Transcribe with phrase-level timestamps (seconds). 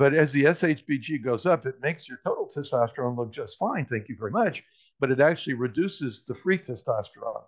[0.00, 3.84] But as the SHBG goes up, it makes your total testosterone look just fine.
[3.84, 4.64] Thank you very much.
[4.98, 7.44] But it actually reduces the free testosterone.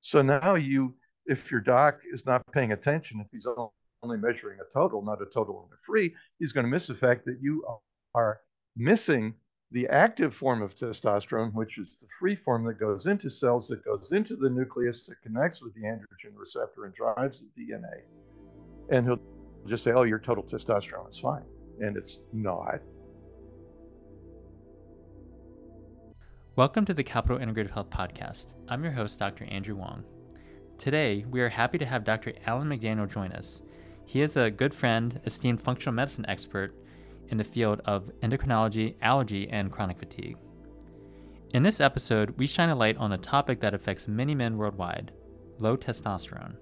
[0.00, 0.96] So now you,
[1.26, 5.26] if your doc is not paying attention, if he's only measuring a total, not a
[5.26, 7.64] total and a free, he's going to miss the fact that you
[8.16, 8.40] are
[8.76, 9.32] missing
[9.70, 13.84] the active form of testosterone, which is the free form that goes into cells, that
[13.84, 18.00] goes into the nucleus, that connects with the androgen receptor and drives the DNA.
[18.90, 19.20] And he'll
[19.68, 21.44] just say, oh, your total testosterone is fine.
[21.82, 22.78] And it's not.
[26.54, 28.54] Welcome to the Capital Integrative Health Podcast.
[28.68, 29.46] I'm your host, Dr.
[29.46, 30.04] Andrew Wong.
[30.78, 32.34] Today, we are happy to have Dr.
[32.46, 33.62] Alan McDaniel join us.
[34.04, 36.72] He is a good friend, esteemed functional medicine expert,
[37.30, 40.36] in the field of endocrinology, allergy, and chronic fatigue.
[41.52, 45.10] In this episode, we shine a light on a topic that affects many men worldwide
[45.58, 46.54] low testosterone.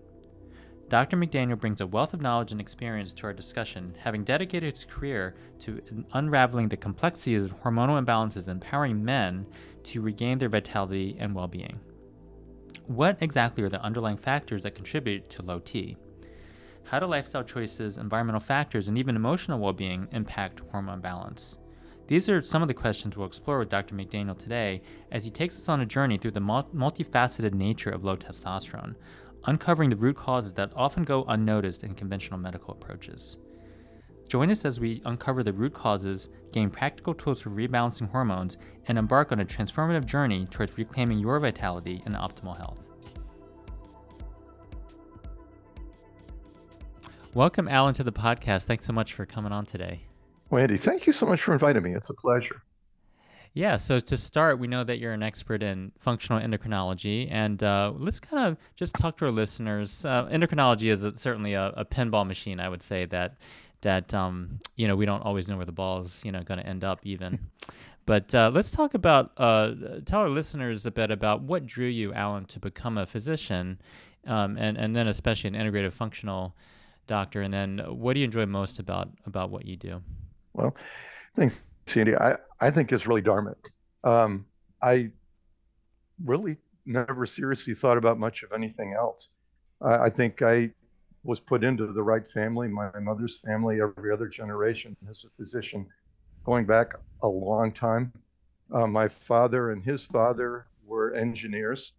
[0.90, 1.16] Dr.
[1.16, 5.36] McDaniel brings a wealth of knowledge and experience to our discussion, having dedicated his career
[5.60, 5.80] to
[6.14, 9.46] unraveling the complexities of hormonal imbalances empowering men
[9.84, 11.78] to regain their vitality and well being.
[12.88, 15.96] What exactly are the underlying factors that contribute to low T?
[16.82, 21.58] How do lifestyle choices, environmental factors, and even emotional well being impact hormone balance?
[22.08, 23.94] These are some of the questions we'll explore with Dr.
[23.94, 24.82] McDaniel today
[25.12, 28.96] as he takes us on a journey through the multifaceted nature of low testosterone,
[29.46, 33.38] uncovering the root causes that often go unnoticed in conventional medical approaches.
[34.28, 38.96] Join us as we uncover the root causes, gain practical tools for rebalancing hormones, and
[38.96, 42.80] embark on a transformative journey towards reclaiming your vitality and optimal health.
[47.34, 48.64] Welcome, Alan, to the podcast.
[48.64, 50.00] Thanks so much for coming on today.
[50.50, 51.94] Wendy, thank you so much for inviting me.
[51.94, 52.62] It's a pleasure.
[53.52, 57.92] Yeah, so to start, we know that you're an expert in functional endocrinology, and uh,
[57.96, 60.04] let's kind of just talk to our listeners.
[60.04, 63.38] Uh, endocrinology is a, certainly a, a, pinball machine, I would say that
[63.80, 66.60] that um, you know we don't always know where the ball is you know going
[66.60, 67.40] to end up even.
[68.06, 69.72] but uh, let's talk about uh,
[70.04, 73.80] tell our listeners a bit about what drew you, Alan, to become a physician,
[74.28, 76.54] um, and and then especially an integrative functional
[77.08, 80.00] doctor, and then what do you enjoy most about about what you do?
[80.52, 80.76] Well,
[81.34, 82.16] thanks, Sandy.
[82.16, 83.56] I I think it's really dharmic.
[84.04, 84.46] Um,
[84.82, 85.10] I
[86.24, 86.56] really
[86.86, 89.28] never seriously thought about much of anything else.
[89.82, 90.70] I think I
[91.24, 95.86] was put into the right family, my mother's family, every other generation as a physician,
[96.44, 98.12] going back a long time.
[98.72, 101.92] Uh, my father and his father were engineers,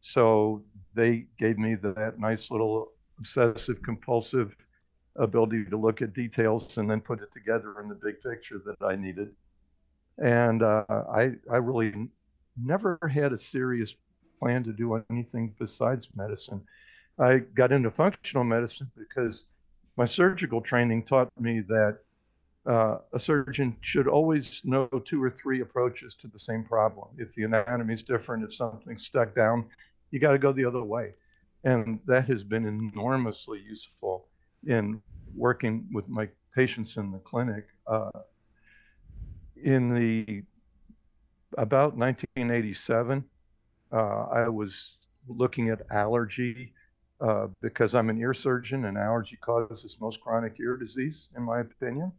[0.00, 0.62] so
[0.94, 4.54] they gave me that nice little obsessive compulsive
[5.16, 8.84] ability to look at details and then put it together in the big picture that
[8.84, 9.30] I needed.
[10.18, 12.08] And uh, I, I really
[12.56, 13.94] never had a serious
[14.38, 16.62] plan to do anything besides medicine.
[17.18, 19.44] I got into functional medicine because
[19.96, 21.98] my surgical training taught me that
[22.66, 27.08] uh, a surgeon should always know two or three approaches to the same problem.
[27.18, 29.66] If the anatomy is different, if something's stuck down,
[30.10, 31.14] you got to go the other way.
[31.64, 34.26] And that has been enormously useful
[34.66, 35.00] in
[35.34, 37.66] working with my patients in the clinic.
[37.86, 38.10] Uh,
[39.62, 40.42] in the
[41.58, 43.24] about 1987,
[43.92, 44.96] uh, I was
[45.28, 46.72] looking at allergy
[47.20, 51.60] uh, because I'm an ear surgeon and allergy causes most chronic ear disease, in my
[51.60, 52.12] opinion.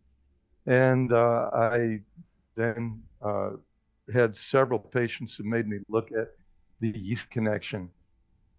[0.68, 2.02] And uh, I
[2.56, 3.52] then uh,
[4.14, 6.32] had several patients who made me look at
[6.82, 7.90] the yeast connection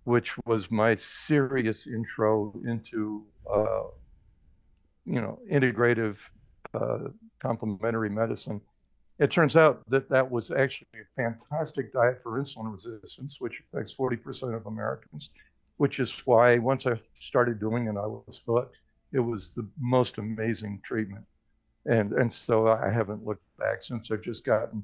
[0.04, 3.84] which was my serious intro into, uh,
[5.04, 6.16] you know, integrative
[6.74, 7.08] uh,
[7.40, 8.60] complementary medicine.
[9.18, 13.94] It turns out that that was actually a fantastic diet for insulin resistance, which affects
[13.94, 15.30] 40% of Americans,
[15.76, 18.76] which is why once I started doing it, I was hooked.
[19.12, 21.24] It was the most amazing treatment.
[21.86, 24.82] And, and so I haven't looked back since I've just gotten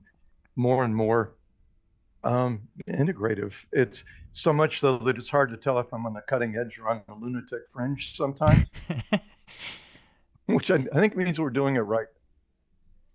[0.56, 1.34] more and more
[2.24, 3.54] um, integrative.
[3.72, 6.78] It's so much so that it's hard to tell if I'm on the cutting edge
[6.78, 8.64] or on the lunatic fringe sometimes,
[10.46, 12.06] which I, I, think means we're doing it right.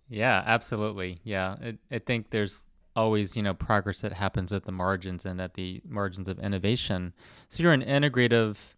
[0.08, 1.18] Yeah, absolutely.
[1.24, 2.66] Yeah, I, I think there's
[2.96, 7.12] always you know progress that happens at the margins and at the margins of innovation.
[7.48, 8.74] So you're an integrative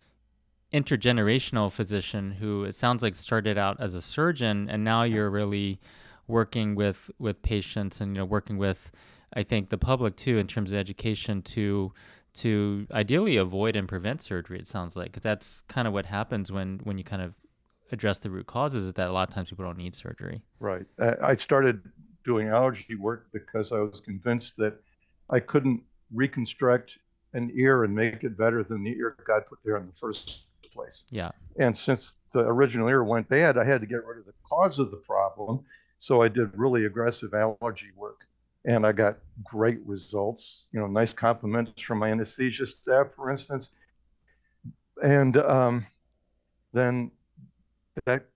[0.72, 5.78] intergenerational physician who it sounds like started out as a surgeon and now you're really
[6.26, 8.90] working with with patients and you know working with
[9.34, 11.92] I think the public too in terms of education to
[12.34, 14.58] to ideally avoid and prevent surgery.
[14.58, 17.34] It sounds like because that's kind of what happens when when you kind of
[17.92, 18.86] address the root causes.
[18.86, 20.42] Is that a lot of times people don't need surgery.
[20.60, 20.86] Right.
[21.22, 21.80] I started
[22.24, 24.74] doing allergy work because I was convinced that
[25.30, 25.82] I couldn't
[26.12, 26.98] reconstruct
[27.32, 30.46] an ear and make it better than the ear God put there in the first
[30.72, 31.04] place.
[31.10, 31.30] Yeah.
[31.58, 34.78] And since the original ear went bad, I had to get rid of the cause
[34.78, 35.64] of the problem problem.
[35.98, 38.20] So I did really aggressive allergy work
[38.66, 43.70] and I got great results, you know, nice compliments from my anesthesia staff, for instance.
[45.02, 45.86] And um,
[46.72, 47.12] then
[48.06, 48.26] that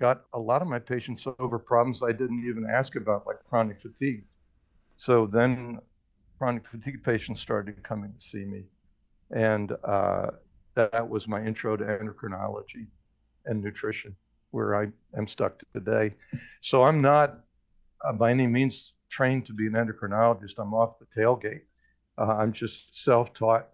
[0.00, 3.80] got a lot of my patients over problems I didn't even ask about, like chronic
[3.80, 4.24] fatigue.
[4.96, 5.78] So then
[6.36, 8.64] chronic fatigue patients started coming to see me.
[9.30, 10.30] And uh,
[10.74, 12.86] that was my intro to endocrinology
[13.46, 14.16] and nutrition,
[14.50, 16.14] where I am stuck today.
[16.60, 17.40] So I'm not
[18.04, 20.54] uh, by any means trained to be an endocrinologist.
[20.58, 21.62] I'm off the tailgate.
[22.18, 23.68] Uh, I'm just self taught.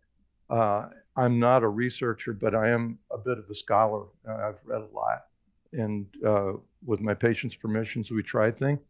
[0.50, 0.86] Uh,
[1.16, 4.04] I'm not a researcher, but I am a bit of a scholar.
[4.28, 5.24] Uh, I've read a lot.
[5.72, 6.52] And uh,
[6.84, 8.80] with my patients' permissions, we try things.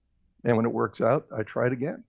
[0.44, 2.02] And when it works out, I try it again.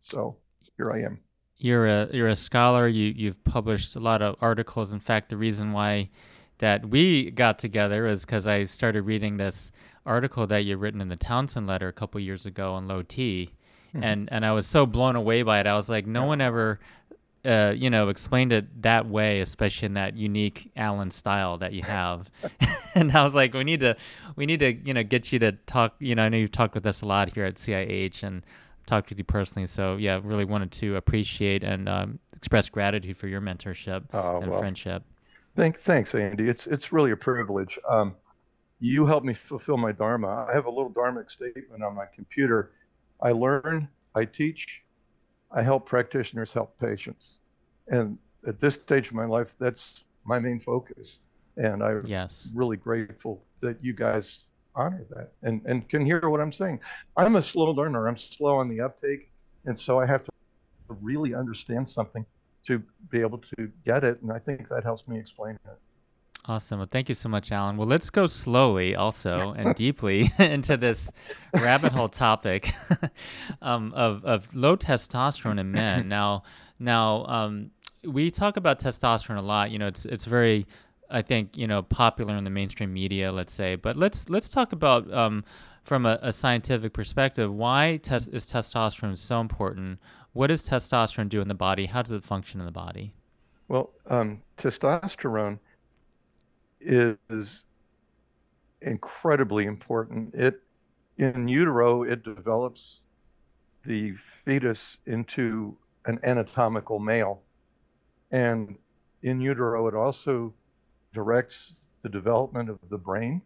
[0.00, 0.36] So
[0.76, 1.20] here I am.
[1.58, 2.88] You're a you're a scholar.
[2.88, 4.92] You you've published a lot of articles.
[4.92, 6.10] In fact, the reason why
[6.58, 9.70] that we got together is because I started reading this
[10.04, 13.50] article that you'd written in the Townsend letter a couple years ago on low T,
[13.94, 14.02] mm-hmm.
[14.02, 15.66] and and I was so blown away by it.
[15.66, 16.26] I was like, no yeah.
[16.26, 16.80] one ever
[17.44, 21.82] uh, you know, explained it that way, especially in that unique Alan style that you
[21.82, 22.30] have.
[22.94, 23.96] and I was like, we need to,
[24.36, 25.94] we need to, you know, get you to talk.
[25.98, 28.42] You know, I know you've talked with us a lot here at CIH and
[28.86, 29.66] talked with you personally.
[29.66, 34.50] So yeah, really wanted to appreciate and um, express gratitude for your mentorship oh, and
[34.50, 35.02] well, friendship.
[35.56, 36.48] Thank, thanks, Andy.
[36.48, 37.78] It's it's really a privilege.
[37.88, 38.14] Um,
[38.82, 40.44] you help me fulfill my dharma.
[40.50, 42.72] I have a little dharmic statement on my computer.
[43.22, 44.82] I learn, I teach,
[45.52, 47.38] I help practitioners help patients.
[47.86, 51.20] And at this stage of my life, that's my main focus.
[51.56, 52.50] And I'm yes.
[52.54, 56.80] really grateful that you guys honor that and, and can hear what I'm saying.
[57.16, 58.08] I'm a slow learner.
[58.08, 59.30] I'm slow on the uptake.
[59.64, 60.32] And so I have to
[60.88, 62.26] really understand something
[62.66, 64.20] to be able to get it.
[64.22, 65.78] And I think that helps me explain it.
[66.44, 66.80] Awesome.
[66.80, 67.76] Well, thank you so much, Alan.
[67.76, 71.12] Well, let's go slowly also and deeply into this
[71.54, 72.74] rabbit hole topic
[73.62, 76.08] um, of, of low testosterone in men.
[76.12, 76.42] Now,
[76.80, 77.70] now um,
[78.04, 79.70] we talk about testosterone a lot.
[79.70, 80.66] You know, it's it's very,
[81.08, 83.30] I think, you know, popular in the mainstream media.
[83.30, 85.44] Let's say, but let's let's talk about um,
[85.84, 87.54] from a, a, scientific perspective.
[87.54, 90.00] Why tes- is testosterone so important?
[90.32, 91.86] What does testosterone do in the body?
[91.86, 93.14] How does it function in the body?
[93.68, 95.60] Well, um, testosterone
[96.84, 97.64] is
[98.80, 100.34] incredibly important.
[100.34, 100.60] It
[101.18, 103.00] in utero it develops
[103.84, 104.14] the
[104.44, 105.76] fetus into
[106.06, 107.42] an anatomical male.
[108.30, 108.76] And
[109.22, 110.52] in utero it also
[111.12, 113.42] directs the development of the brain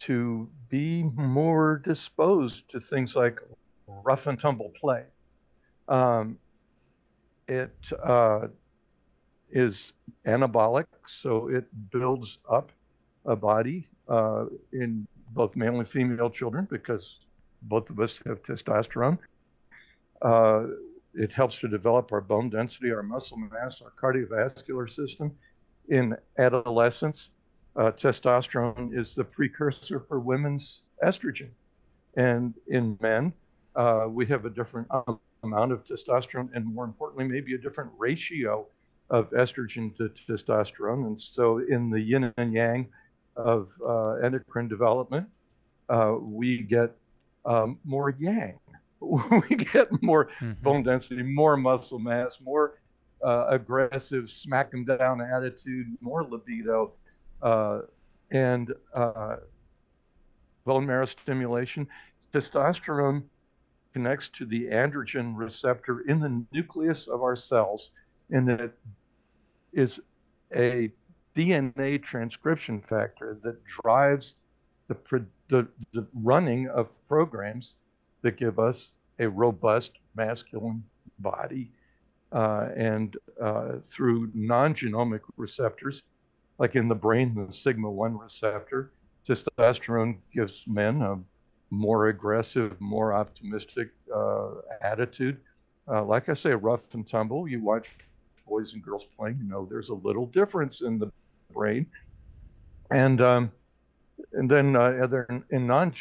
[0.00, 3.40] to be more disposed to things like
[3.86, 5.04] rough and tumble play.
[5.88, 6.38] Um,
[7.48, 8.48] it uh,
[9.52, 9.92] is
[10.26, 12.72] anabolic, so it builds up
[13.24, 17.20] a body uh, in both male and female children because
[17.62, 19.18] both of us have testosterone.
[20.20, 20.64] Uh,
[21.14, 25.30] it helps to develop our bone density, our muscle mass, our cardiovascular system.
[25.88, 27.30] In adolescence,
[27.76, 31.50] uh, testosterone is the precursor for women's estrogen.
[32.16, 33.32] And in men,
[33.76, 34.88] uh, we have a different
[35.42, 38.66] amount of testosterone and, more importantly, maybe a different ratio
[39.12, 41.06] of estrogen to testosterone.
[41.06, 42.88] And so, in the yin and yang
[43.36, 45.28] of uh, endocrine development,
[45.88, 46.96] uh, we get
[47.44, 48.58] um, more yang.
[49.00, 50.52] we get more mm-hmm.
[50.62, 52.78] bone density, more muscle mass, more
[53.22, 56.92] uh, aggressive, smack them down attitude, more libido,
[57.42, 57.80] uh,
[58.30, 59.36] and uh,
[60.64, 61.86] bone marrow stimulation.
[62.32, 63.22] Testosterone
[63.92, 67.90] connects to the androgen receptor in the nucleus of our cells,
[68.30, 68.72] and it
[69.72, 70.00] is
[70.54, 70.90] a
[71.36, 74.34] DNA transcription factor that drives
[74.88, 77.76] the, the, the running of programs
[78.22, 80.82] that give us a robust masculine
[81.18, 81.70] body.
[82.32, 86.02] Uh, and uh, through non genomic receptors,
[86.58, 88.92] like in the brain, the sigma 1 receptor,
[89.26, 91.18] testosterone gives men a
[91.70, 94.50] more aggressive, more optimistic uh,
[94.82, 95.38] attitude.
[95.88, 97.48] Uh, like I say, rough and tumble.
[97.48, 97.88] You watch
[98.46, 101.10] boys and girls playing, you know, there's a little difference in the
[101.52, 101.86] brain.
[102.90, 103.52] And um,
[104.32, 105.08] and then uh,
[105.50, 105.94] in non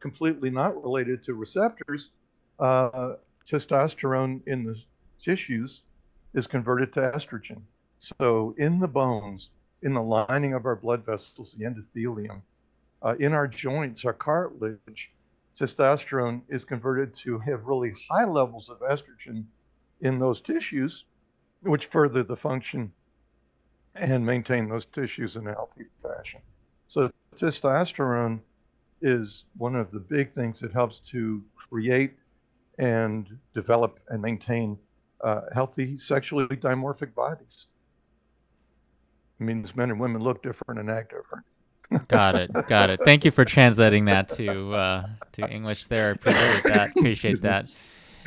[0.00, 2.10] completely not related to receptors,
[2.58, 3.14] uh,
[3.48, 4.76] testosterone in the
[5.22, 5.82] tissues
[6.34, 7.62] is converted to estrogen.
[7.98, 9.50] So in the bones,
[9.82, 12.42] in the lining of our blood vessels, the endothelium,
[13.02, 15.10] uh, in our joints, our cartilage,
[15.58, 19.44] testosterone is converted to have really high levels of estrogen
[20.02, 21.04] in those tissues
[21.62, 22.92] which further the function
[23.94, 26.40] and maintain those tissues in a healthy fashion.
[26.86, 28.40] So testosterone
[29.02, 32.14] is one of the big things that helps to create
[32.78, 34.78] and develop and maintain
[35.22, 37.66] uh, healthy sexually dimorphic bodies.
[39.40, 41.44] It means men and women look different and act different.
[42.08, 43.00] got it, got it.
[43.04, 45.86] Thank you for translating that to uh, to English.
[45.86, 46.90] There, appreciate that.
[46.90, 47.66] Appreciate that.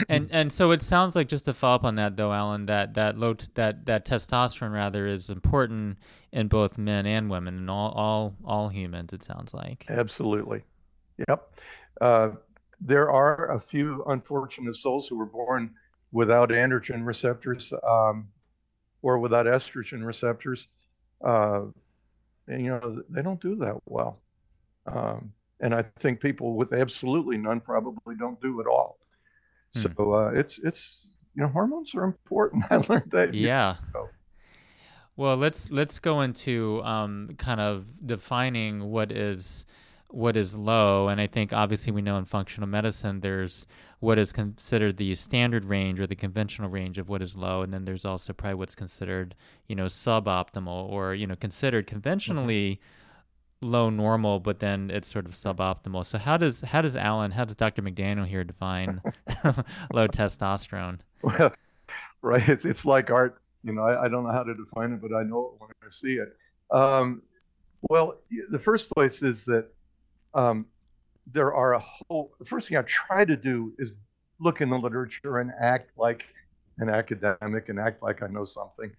[0.07, 2.93] And and so it sounds like just to follow up on that though, Alan, that
[2.93, 5.97] that low t- that that testosterone rather is important
[6.31, 9.11] in both men and women and all all all humans.
[9.13, 10.63] It sounds like absolutely.
[11.27, 11.53] Yep.
[11.99, 12.29] Uh,
[12.79, 15.71] there are a few unfortunate souls who were born
[16.11, 18.27] without androgen receptors um,
[19.01, 20.69] or without estrogen receptors.
[21.23, 21.63] Uh,
[22.47, 24.21] and, you know, they don't do that well.
[24.87, 28.97] Um, and I think people with absolutely none probably don't do at all.
[29.73, 29.81] Hmm.
[29.81, 32.63] So uh, it's it's you know hormones are important.
[32.69, 33.33] I learned that.
[33.33, 33.75] Yeah.
[35.15, 39.65] Well, let's let's go into um, kind of defining what is
[40.11, 41.07] what is low.
[41.07, 43.67] And I think obviously we know in functional medicine there's
[43.99, 47.73] what is considered the standard range or the conventional range of what is low, and
[47.73, 49.35] then there's also probably what's considered
[49.67, 52.71] you know suboptimal or you know considered conventionally.
[52.71, 52.98] Mm-hmm.
[53.61, 57.43] Low normal but then it's sort of suboptimal so how does how does alan how
[57.43, 59.01] does dr mcdaniel here define
[59.93, 61.51] low testosterone well
[62.21, 65.01] right it's, it's like art you know I, I, don't know how to define it
[65.01, 66.37] but i know it when i see it
[66.71, 67.21] um,
[67.89, 68.15] well
[68.49, 69.67] the first place is that
[70.33, 70.65] um,
[71.33, 72.31] there are a whole.
[72.39, 73.93] The first thing I try to do is
[74.39, 76.25] look in the literature and act like
[76.77, 78.91] an academic and act like I know something.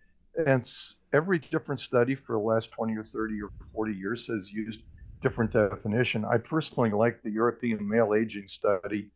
[0.47, 0.71] And
[1.13, 4.83] every different study for the last 20 or 30 or 40 years has used
[5.23, 6.25] different definition.
[6.25, 9.11] I personally like the European male aging study.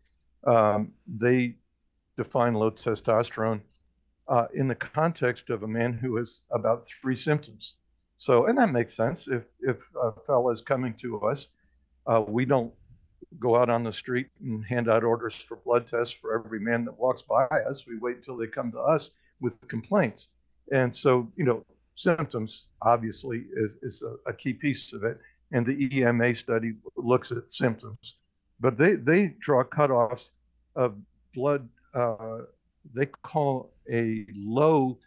[0.47, 1.57] Um, they
[2.19, 3.63] define low testosterone
[4.29, 7.77] uh, in the context of a man who has about three symptoms.
[8.19, 9.29] So, and that makes sense.
[9.29, 11.49] If if a fellow is coming to us
[12.07, 12.73] uh, we don't
[13.39, 16.85] go out on the street and hand out orders for blood tests for every man
[16.85, 17.87] that walks by us.
[17.87, 20.29] We wait until they come to us with complaints.
[20.73, 21.65] And so, you know,
[21.97, 25.19] symptoms obviously is, is a, a key piece of it.
[25.53, 28.17] And the EMA study looks at symptoms,
[28.61, 30.31] but they, they draw cutoffs
[30.75, 30.97] of
[31.35, 32.39] blood, uh,
[32.93, 34.99] they call a low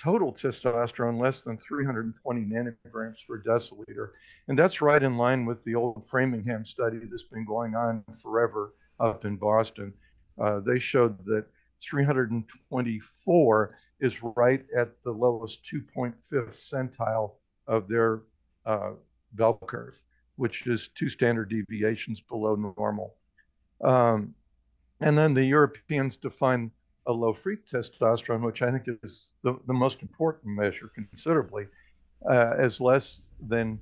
[0.00, 4.10] total testosterone less than 320 nanograms per deciliter.
[4.46, 8.74] And that's right in line with the old Framingham study that's been going on forever
[9.00, 9.92] up in Boston.
[10.40, 11.46] Uh, they showed that
[11.82, 17.32] 324 is right at the lowest 2.5 centile
[17.66, 18.22] of their
[18.66, 18.92] uh,
[19.32, 20.00] bell curve,
[20.36, 23.14] which is two standard deviations below normal.
[23.82, 24.34] Um,
[25.00, 26.70] and then the Europeans define
[27.06, 31.66] a low free testosterone, which I think is the, the most important measure considerably,
[32.28, 33.80] uh, as less than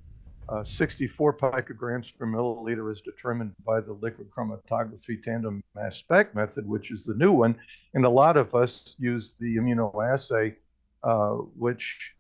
[0.49, 6.67] uh, 64 picograms per milliliter is determined by the liquid chromatography tandem mass spec method,
[6.67, 7.57] which is the new one.
[7.95, 10.55] And a lot of us use the immunoassay,
[11.03, 12.13] uh, which,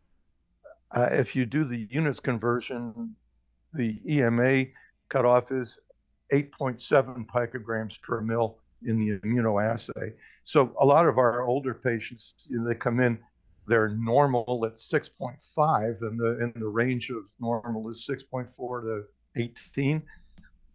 [0.96, 3.14] uh, if you do the units conversion,
[3.72, 4.66] the EMA
[5.08, 5.78] cutoff is
[6.32, 10.12] 8.7 picograms per mil in the immunoassay.
[10.42, 13.18] So a lot of our older patients, you know, they come in,
[13.66, 19.04] they're normal at 6.5, and the and the range of normal is 6.4 to
[19.36, 20.02] 18.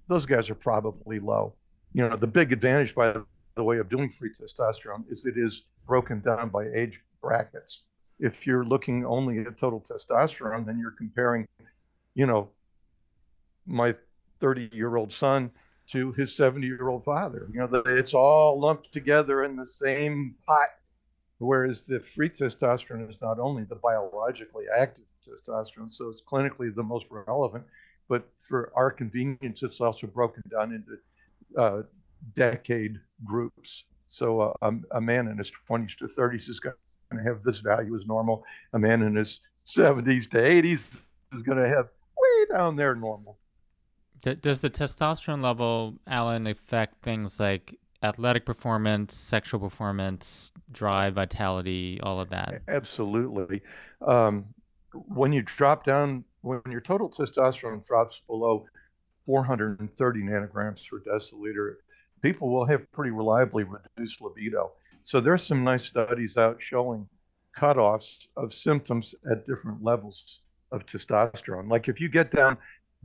[0.08, 1.54] Those guys are probably low.
[1.94, 3.16] You know, the big advantage, by
[3.56, 7.84] the way, of doing free testosterone is it is broken down by age brackets.
[8.20, 11.48] If you're looking only at total testosterone, then you're comparing,
[12.14, 12.50] you know,
[13.66, 13.96] my
[14.40, 15.52] 30 year old son
[15.88, 17.50] to his 70 year old father.
[17.54, 20.70] You know, it's all lumped together in the same pot.
[21.42, 26.84] Whereas the free testosterone is not only the biologically active testosterone, so it's clinically the
[26.84, 27.64] most relevant,
[28.08, 31.82] but for our convenience, it's also broken down into uh,
[32.36, 33.86] decade groups.
[34.06, 36.76] So uh, a, man in his 20s to 30s is going
[37.12, 38.44] to have this value as normal.
[38.74, 41.02] A man in his 70s to 80s
[41.34, 43.40] is going to have way down there normal.
[44.20, 52.20] Does the testosterone level, Alan, affect things like athletic performance, sexual performance, drive, vitality, all
[52.20, 52.62] of that?
[52.68, 53.62] Absolutely.
[54.06, 54.46] Um,
[54.94, 58.66] when you drop down, when your total testosterone drops below
[59.26, 61.76] 430 nanograms per deciliter,
[62.22, 64.72] people will have pretty reliably reduced libido.
[65.04, 67.08] So there's some nice studies out showing
[67.58, 70.42] cutoffs of symptoms at different levels
[70.72, 71.70] of testosterone.
[71.70, 72.58] Like if you get down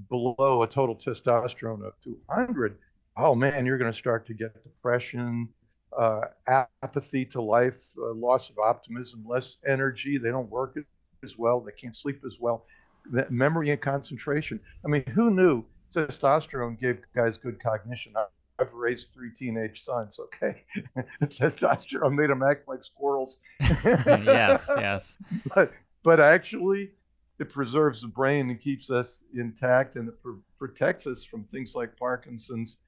[0.09, 2.79] below a total testosterone of 200,
[3.17, 5.49] oh man, you're going to start to get depression,
[5.97, 10.19] uh, apathy to life, uh, loss of optimism, less energy.
[10.19, 10.77] They don't work
[11.23, 11.61] as well.
[11.61, 12.67] They can't sleep as well.
[13.13, 14.61] That memory and concentration.
[14.85, 18.15] I mean, who knew testosterone gave guys good cognition.
[18.59, 20.19] I've raised three teenage sons.
[20.19, 20.65] Okay,
[21.23, 23.39] testosterone made them act like squirrels.
[23.61, 25.19] yes, yes.
[25.55, 26.91] But but actually,
[27.39, 31.75] it preserves the brain and keeps us intact, and it pr- protects us from things
[31.75, 32.79] like Parkinson's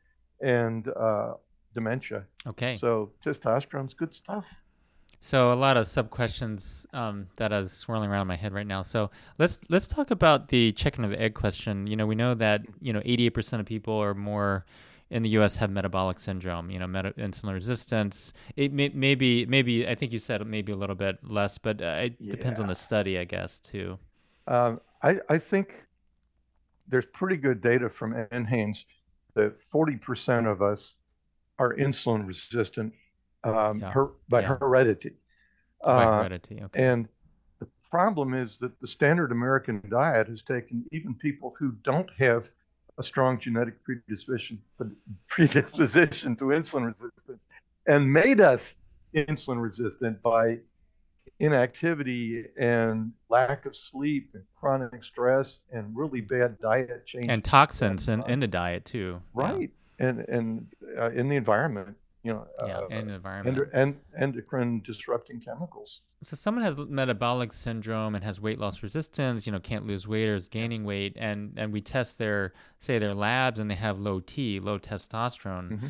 [0.40, 1.34] and uh,
[1.74, 2.24] dementia.
[2.46, 2.76] Okay.
[2.76, 4.46] So testosterone's good stuff.
[5.20, 8.66] So a lot of sub questions um, that is swirling around in my head right
[8.66, 8.82] now.
[8.82, 11.86] So let's let's talk about the chicken or the egg question.
[11.86, 14.64] You know, we know that you know 88% of people or more
[15.10, 15.56] in the U.S.
[15.56, 16.70] have metabolic syndrome.
[16.70, 18.32] You know, meta- insulin resistance.
[18.56, 21.96] It may, maybe maybe I think you said maybe a little bit less, but uh,
[22.00, 22.30] it yeah.
[22.30, 23.98] depends on the study, I guess, too.
[24.46, 25.84] Um, I I think
[26.86, 28.84] there's pretty good data from NHANES
[29.38, 30.96] that 40% of us
[31.58, 32.92] are insulin resistant
[33.44, 33.90] um, yeah.
[33.92, 34.56] her, by yeah.
[34.60, 35.12] heredity.
[35.84, 36.84] By uh, heredity, okay.
[36.84, 37.08] And
[37.60, 42.50] the problem is that the standard American diet has taken even people who don't have
[42.98, 44.60] a strong genetic predisposition,
[45.28, 47.46] predisposition to insulin resistance
[47.86, 48.74] and made us
[49.14, 50.58] insulin resistant by
[51.40, 58.08] inactivity and lack of sleep and chronic stress and really bad diet changes and toxins
[58.08, 60.06] in, in the diet too right yeah.
[60.08, 60.66] and and
[60.98, 66.00] uh, in the environment you know, yeah, uh, and environment and, and endocrine disrupting chemicals.
[66.24, 70.28] So someone has metabolic syndrome and has weight loss resistance, you know, can't lose weight
[70.28, 73.98] or is gaining weight, and and we test their say their labs and they have
[73.98, 75.70] low T, low testosterone.
[75.70, 75.86] Mm-hmm.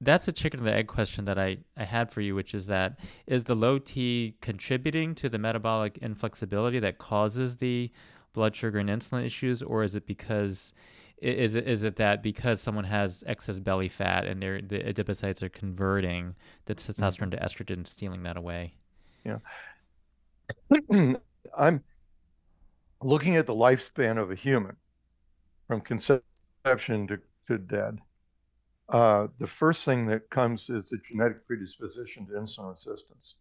[0.00, 2.66] That's a chicken and the egg question that I, I had for you, which is
[2.66, 7.90] that is the low T contributing to the metabolic inflexibility that causes the
[8.34, 10.74] blood sugar and insulin issues, or is it because
[11.18, 15.42] is it is it that because someone has excess belly fat and their the adipocytes
[15.42, 16.34] are converting
[16.66, 17.02] the mm-hmm.
[17.02, 18.74] testosterone to estrogen, stealing that away?
[19.24, 19.38] Yeah,
[21.56, 21.82] I'm
[23.02, 24.76] looking at the lifespan of a human
[25.66, 27.94] from conception to, to death.
[28.88, 33.36] Uh, the first thing that comes is the genetic predisposition to insulin resistance.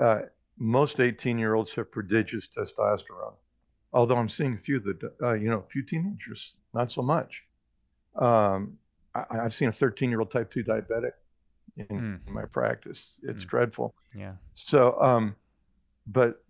[0.00, 0.20] Uh,
[0.58, 3.34] most 18 year olds have prodigious testosterone
[3.92, 7.44] although I'm seeing a few that, uh, you know, a few teenagers, not so much.
[8.16, 8.78] Um,
[9.14, 11.12] I, have seen a 13 year old type 2 diabetic
[11.76, 12.26] in, mm.
[12.26, 13.12] in my practice.
[13.22, 13.48] It's mm.
[13.48, 13.94] dreadful.
[14.14, 14.32] Yeah.
[14.54, 15.34] So, um,
[16.06, 16.42] but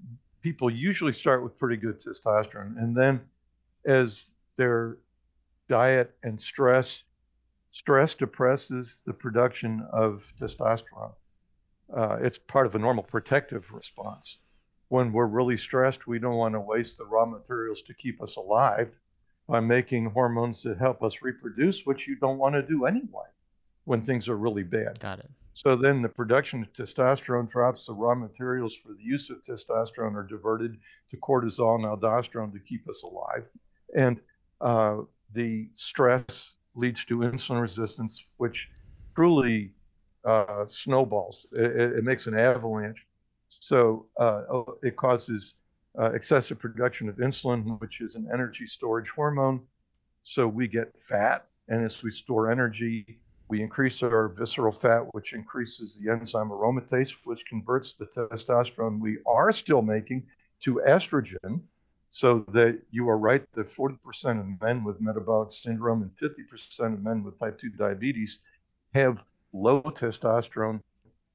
[0.42, 2.76] people usually start with pretty good testosterone.
[2.78, 3.20] And then
[3.84, 4.98] as their
[5.68, 7.04] diet and stress,
[7.68, 11.12] stress depresses the production of testosterone.
[11.94, 14.38] Uh, it's part of a normal protective response
[14.88, 18.36] when we're really stressed, we don't want to waste the raw materials to keep us
[18.36, 18.90] alive
[19.46, 23.26] by making hormones that help us reproduce, which you don't want to do anyway
[23.84, 24.98] when things are really bad.
[25.00, 25.30] Got it.
[25.54, 30.14] So then the production of testosterone drops, the raw materials for the use of testosterone
[30.14, 30.78] are diverted
[31.10, 33.44] to cortisol and aldosterone to keep us alive.
[33.96, 34.20] And
[34.60, 34.98] uh,
[35.32, 38.68] the stress leads to insulin resistance, which
[39.14, 39.72] truly
[40.24, 41.46] uh, snowballs.
[41.52, 43.06] It, it, makes an avalanche
[43.48, 45.54] so uh, oh, it causes
[45.98, 49.60] uh, excessive production of insulin, which is an energy storage hormone.
[50.22, 55.32] So we get fat, and as we store energy, we increase our visceral fat, which
[55.32, 60.24] increases the enzyme aromatase, which converts the testosterone we are still making
[60.60, 61.60] to estrogen.
[62.10, 67.02] So that you are right that 40% of men with metabolic syndrome and 50% of
[67.02, 68.38] men with type 2 diabetes
[68.94, 70.80] have low testosterone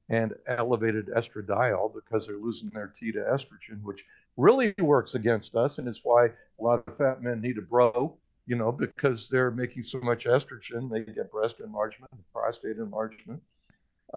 [0.08, 4.04] and elevated estradiol because they're losing their T to estrogen, which
[4.36, 5.78] really works against us.
[5.78, 9.50] And it's why a lot of fat men need a bro, you know, because they're
[9.50, 13.40] making so much estrogen, they get breast enlargement, prostate enlargement.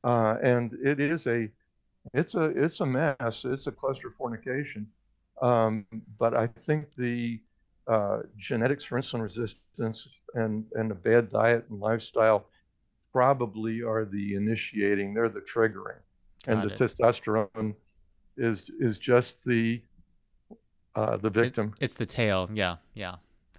[0.03, 1.49] Uh, and it is a,
[2.13, 3.45] it's a, it's a mess.
[3.45, 4.87] It's a cluster fornication.
[5.41, 5.85] Um,
[6.17, 7.39] but I think the
[7.87, 12.47] uh, genetics for insulin resistance and, and a bad diet and lifestyle
[13.13, 15.99] probably are the initiating, they're the triggering.
[16.45, 16.77] Got and it.
[16.77, 17.73] the testosterone
[18.37, 19.81] is is just the
[20.95, 21.73] uh, the victim.
[21.79, 22.49] It, it's the tail.
[22.53, 23.15] Yeah, yeah.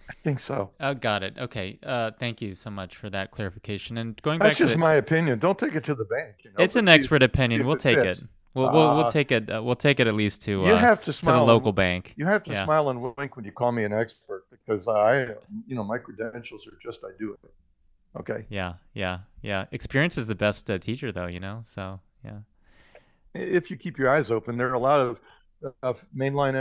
[0.09, 0.71] I think so.
[0.81, 1.37] Uh, got it.
[1.39, 1.79] Okay.
[1.83, 3.99] Uh, thank you so much for that clarification.
[3.99, 5.39] And going That's back, just to my opinion.
[5.39, 6.37] Don't take it to the bank.
[6.45, 7.67] You know, it's an expert opinion.
[7.67, 8.23] We'll take fits.
[8.23, 8.29] it.
[8.55, 9.51] We'll, we'll, we'll uh, take it.
[9.51, 12.15] Uh, we'll take it at least to you have to, smile to the local bank.
[12.17, 12.65] You have to yeah.
[12.65, 15.27] smile and wink when you call me an expert because I,
[15.67, 17.51] you know, my credentials are just I do it.
[18.19, 18.47] Okay.
[18.49, 19.67] Yeah, yeah, yeah.
[19.71, 21.27] Experience is the best uh, teacher, though.
[21.27, 22.39] You know, so yeah.
[23.35, 25.21] If you keep your eyes open, there are a lot of,
[25.83, 26.55] of mainline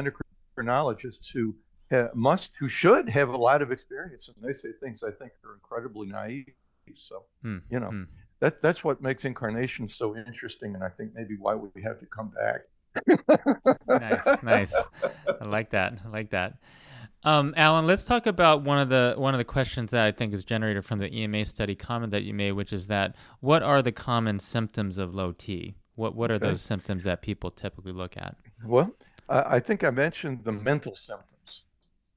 [0.58, 1.56] endocrinologists who
[1.92, 5.32] uh, must, who should have a lot of experience, and they say things I think
[5.46, 6.54] are incredibly naive.
[6.96, 8.06] So mm, you know, mm.
[8.40, 12.06] That that's what makes incarnation so interesting, and I think maybe why we have to
[12.06, 12.62] come back.
[13.88, 14.76] nice, nice.
[15.42, 15.94] I like that.
[16.06, 16.58] I like that.
[17.24, 20.34] Um, Alan, let's talk about one of the one of the questions that I think
[20.34, 23.82] is generated from the EMA study comment that you made, which is that what are
[23.82, 25.76] the common symptoms of low T?
[25.96, 26.48] What what are okay.
[26.48, 28.36] those symptoms that people typically look at?
[28.64, 28.92] Well,
[29.30, 31.64] I think I mentioned the mental symptoms,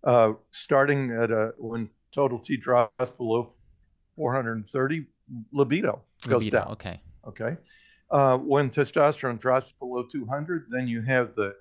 [0.05, 3.53] uh, starting at a, when total T drops below
[4.17, 5.07] 430,
[5.53, 6.73] libido goes libido, down.
[6.73, 7.01] Okay.
[7.27, 7.57] Okay.
[8.11, 11.55] Uh, when testosterone drops below 200, then you have the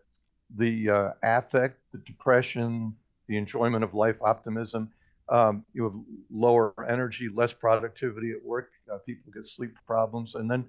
[0.56, 2.96] the uh, affect, the depression,
[3.28, 4.90] the enjoyment of life, optimism.
[5.30, 5.94] Um, you have
[6.32, 8.72] lower energy, less productivity at work.
[8.92, 10.66] Uh, people get sleep problems, and then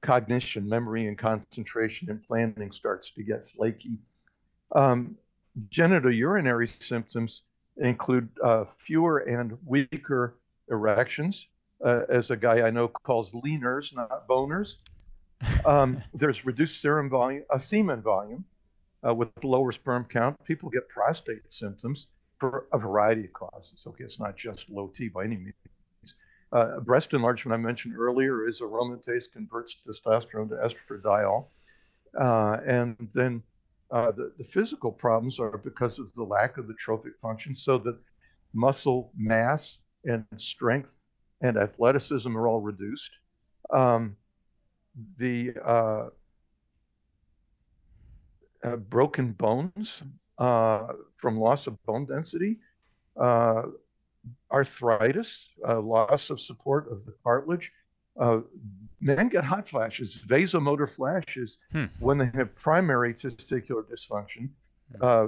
[0.00, 3.98] cognition, memory, and concentration and planning starts to get flaky.
[4.74, 5.16] Um,
[5.70, 7.42] genitourinary symptoms
[7.76, 10.38] include uh, fewer and weaker
[10.70, 11.46] erections,
[11.84, 14.76] uh, as a guy I know calls leaners, not boners.
[15.64, 18.44] Um, there's reduced serum volume, uh, semen volume
[19.06, 20.42] uh, with lower sperm count.
[20.44, 23.84] People get prostate symptoms for a variety of causes.
[23.86, 25.54] Okay, it's not just low T by any means.
[26.50, 31.46] Uh, breast enlargement I mentioned earlier is aromatase converts testosterone to estradiol.
[32.18, 33.42] Uh, and then
[33.90, 37.76] uh, the, the physical problems are because of the lack of the trophic function, so
[37.78, 37.98] that
[38.54, 40.98] muscle mass and strength
[41.40, 43.10] and athleticism are all reduced.
[43.70, 44.16] Um,
[45.18, 46.08] the uh,
[48.64, 50.02] uh, broken bones
[50.38, 52.58] uh, from loss of bone density,
[53.16, 53.62] uh,
[54.50, 57.72] arthritis, uh, loss of support of the cartilage.
[58.18, 58.40] Uh,
[59.00, 61.84] men get hot flashes, vasomotor flashes, hmm.
[62.00, 64.48] when they have primary testicular dysfunction.
[65.00, 65.26] Hmm.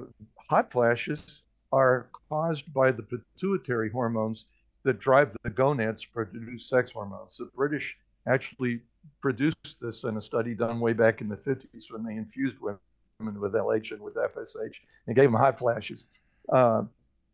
[0.49, 1.43] hot flashes
[1.73, 4.47] are caused by the pituitary hormones
[4.85, 7.37] that drive the gonads to produce sex hormones.
[7.37, 8.81] The British actually
[9.21, 13.41] produced this in a study done way back in the 50s when they infused women
[13.41, 16.07] with LH and with FSH and gave them hot flashes.
[16.51, 16.83] Uh,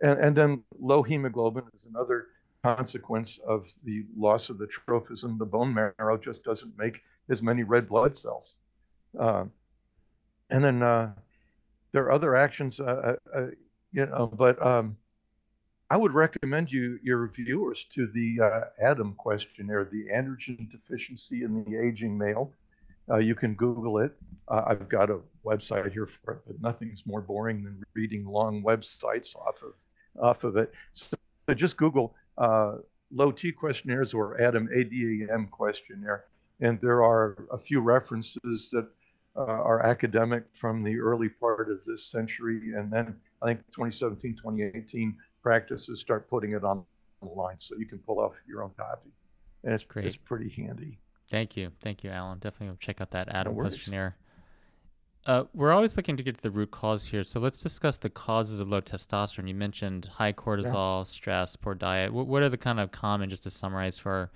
[0.02, 2.26] and, and, then low hemoglobin is another
[2.62, 5.38] consequence of the loss of the trophism.
[5.38, 8.56] The bone marrow just doesn't make as many red blood cells.
[9.18, 9.44] Uh,
[10.50, 11.12] and then uh,
[11.92, 12.84] there are other actions, uh,
[13.34, 13.46] uh, uh,
[13.92, 14.96] you know, but um,
[15.88, 21.62] I would recommend you your viewers to the uh, ADAM questionnaire, the androgen deficiency in
[21.64, 22.52] the aging male.
[23.08, 24.12] Uh, you can Google it.
[24.48, 28.64] Uh, I've got a website here for it, but nothing's more boring than reading long
[28.64, 29.74] websites off of
[30.20, 30.72] off of it.
[30.92, 32.78] So, so just Google uh,
[33.12, 36.24] low T questionnaires or ADAM ADAM questionnaire,
[36.60, 38.88] and there are a few references that
[39.36, 44.34] uh, are academic from the early part of this century, and then I think 2017,
[44.34, 45.16] 2018
[45.46, 46.82] practices, start putting it on
[47.22, 49.10] the line so you can pull off your own copy.
[49.62, 50.04] And it's, Great.
[50.04, 50.98] it's pretty handy.
[51.28, 51.70] Thank you.
[51.80, 52.40] Thank you, Alan.
[52.40, 54.16] Definitely check out that ADAM no questionnaire.
[55.24, 57.22] Uh, we're always looking to get to the root cause here.
[57.22, 59.46] So let's discuss the causes of low testosterone.
[59.46, 61.04] You mentioned high cortisol, yeah.
[61.04, 62.12] stress, poor diet.
[62.12, 64.30] What, what, are the kind of common, just to summarize for our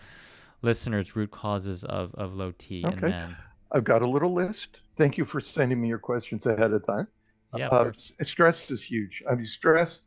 [0.62, 2.94] listeners, root causes of, of low T okay.
[2.94, 3.36] in men?
[3.72, 4.82] I've got a little list.
[4.96, 7.08] Thank you for sending me your questions ahead of time.
[7.56, 7.90] Yeah, uh,
[8.22, 9.24] stress is huge.
[9.28, 10.02] I mean, stress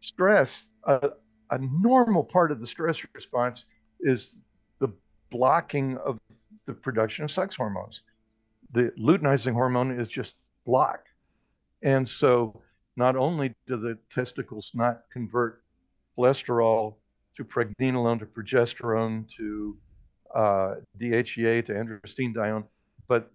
[0.00, 1.10] stress, uh,
[1.50, 3.66] a normal part of the stress response
[4.00, 4.36] is
[4.78, 4.88] the
[5.30, 6.18] blocking of
[6.66, 8.02] the production of sex hormones.
[8.72, 11.08] The luteinizing hormone is just blocked.
[11.82, 12.62] And so
[12.96, 15.62] not only do the testicles not convert
[16.16, 16.96] cholesterol
[17.36, 19.76] to pregnenolone to progesterone to
[20.34, 22.64] uh, DHEA to androstenedione,
[23.08, 23.30] but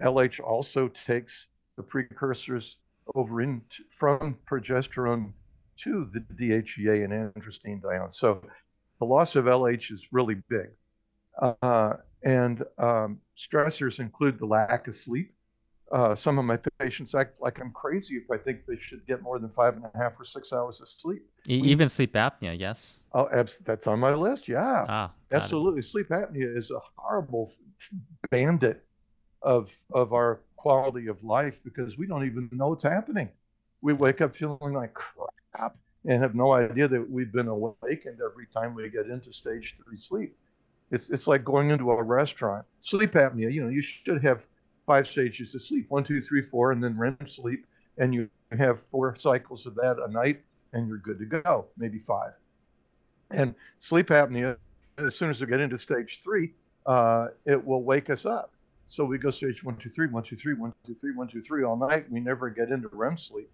[0.00, 2.76] LH also takes the precursors
[3.14, 5.32] over in from progesterone
[5.84, 8.12] to the DHEA and androstenedione.
[8.12, 8.42] So
[8.98, 10.68] the loss of LH is really big.
[11.40, 15.34] Uh, and um, stressors include the lack of sleep.
[15.90, 19.20] Uh, some of my patients act like I'm crazy if I think they should get
[19.20, 21.22] more than five and a half or six hours of sleep.
[21.46, 23.00] Even sleep apnea, yes.
[23.12, 24.48] Oh, abs- that's on my list.
[24.48, 25.80] Yeah, ah, absolutely.
[25.80, 25.86] It.
[25.86, 27.52] Sleep apnea is a horrible
[28.30, 28.84] bandit
[29.42, 33.28] of of our quality of life because we don't even know what's happening.
[33.82, 38.46] We wake up feeling like crap and have no idea that we've been awakened every
[38.46, 40.36] time we get into stage three sleep.
[40.90, 42.64] It's, it's like going into a restaurant.
[42.80, 44.44] Sleep apnea, you know, you should have
[44.86, 47.66] five stages of sleep one, two, three, four, and then REM sleep.
[47.98, 50.42] And you have four cycles of that a night,
[50.72, 52.32] and you're good to go, maybe five.
[53.30, 54.56] And sleep apnea,
[54.98, 56.52] as soon as we get into stage three,
[56.86, 58.52] uh, it will wake us up.
[58.86, 61.40] So we go stage one, two, three, one, two, three, one, two, three, one, two,
[61.40, 62.10] three all night.
[62.10, 63.50] We never get into REM sleep.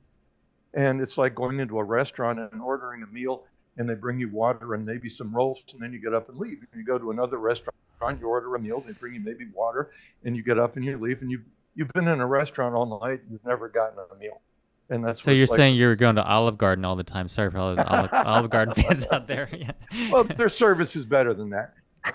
[0.74, 3.44] And it's like going into a restaurant and ordering a meal,
[3.78, 6.38] and they bring you water and maybe some rolls, and then you get up and
[6.38, 6.58] leave.
[6.72, 7.74] And you go to another restaurant,
[8.20, 9.90] you order a meal, they bring you maybe water,
[10.24, 11.40] and you get up and you leave, and you
[11.78, 14.40] you've been in a restaurant all night, you've never gotten a meal.
[14.90, 17.28] and that's so you're saying you're going to Olive Garden all the time.
[17.28, 19.48] Sorry for all the Olive, Olive Garden fans out there.
[19.56, 19.70] Yeah.
[20.10, 21.74] well, their service is better than that.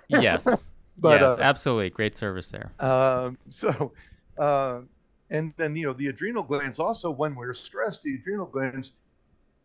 [0.09, 0.45] yes,
[0.97, 2.71] but, yes, uh, absolutely, great service there.
[2.79, 3.93] Um, so,
[4.37, 4.81] uh,
[5.29, 8.93] and then you know the adrenal glands also, when we're stressed, the adrenal glands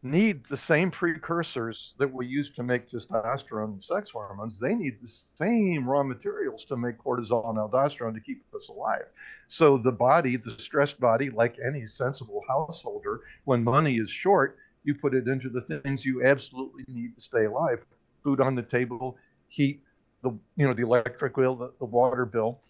[0.02, 4.60] need the same precursors that we use to make testosterone and sex hormones.
[4.60, 9.06] They need the same raw materials to make cortisol and aldosterone to keep us alive.
[9.48, 14.94] So the body, the stressed body, like any sensible householder, when money is short, you
[14.94, 17.84] put it into the things you absolutely need to stay alive:
[18.22, 19.16] food on the table,
[19.48, 19.82] heat,
[20.22, 22.60] the you know the electric bill, the, the water bill,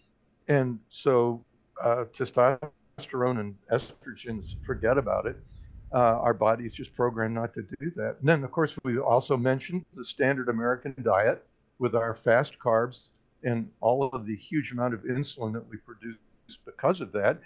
[0.47, 1.45] and so
[1.81, 2.71] uh, testosterone
[3.13, 5.37] and estrogens, forget about it
[5.91, 8.17] uh, our body is just programmed not to do that.
[8.19, 11.45] And then, of course, we also mentioned the standard American diet
[11.79, 13.09] with our fast carbs
[13.43, 16.17] and all of the huge amount of insulin that we produce
[16.65, 17.39] because of that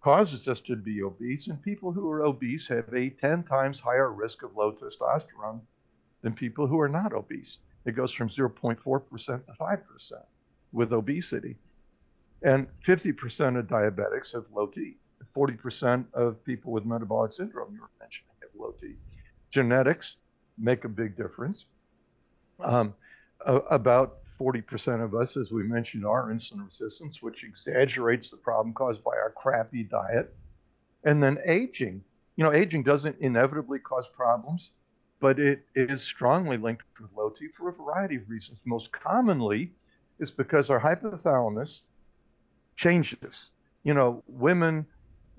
[0.00, 1.48] causes us to be obese.
[1.48, 5.60] And people who are obese have a 10 times higher risk of low testosterone
[6.22, 7.58] than people who are not obese.
[7.84, 10.12] It goes from 0.4% to 5%
[10.72, 11.56] with obesity.
[12.42, 14.96] And 50% of diabetics have low T.
[15.36, 18.94] 40% of people with metabolic syndrome you were mentioning have low T.
[19.50, 20.16] Genetics
[20.56, 21.66] make a big difference.
[22.60, 22.94] Um,
[23.46, 29.02] about 40% of us, as we mentioned, are insulin resistance, which exaggerates the problem caused
[29.02, 30.34] by our crappy diet.
[31.04, 32.02] And then aging.
[32.36, 34.70] You know, aging doesn't inevitably cause problems,
[35.20, 38.60] but it is strongly linked with low T for a variety of reasons.
[38.64, 39.72] Most commonly
[40.20, 41.82] is because our hypothalamus
[42.78, 43.50] changes.
[43.82, 44.86] You know, women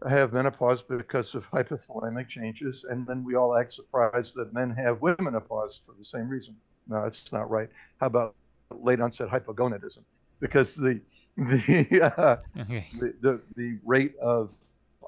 [0.08, 5.02] have menopause because of hypothalamic changes, and then we all act surprised that men have
[5.20, 6.56] menopause for the same reason.
[6.88, 7.70] No, that's not right.
[8.00, 8.36] How about
[8.72, 10.04] late onset hypogonadism?
[10.40, 11.02] Because the
[11.38, 12.86] the, uh, okay.
[13.00, 14.52] the, the the rate of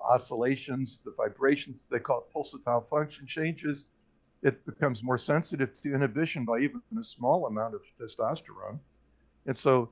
[0.09, 3.87] oscillations, the vibrations, they call it pulsatile function changes.
[4.41, 8.79] It becomes more sensitive to inhibition by even a small amount of testosterone,
[9.45, 9.89] and so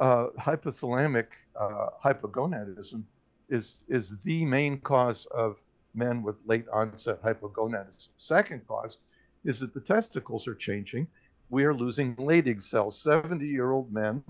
[0.00, 1.26] uh, hypothalamic
[1.60, 3.02] uh, hypogonadism
[3.48, 5.62] is, is the main cause of
[5.94, 8.08] men with late onset hypogonadism.
[8.16, 8.98] Second cause
[9.44, 11.06] is that the testicles are changing.
[11.50, 13.00] We are losing Leydig cells.
[13.02, 14.22] 70 year old men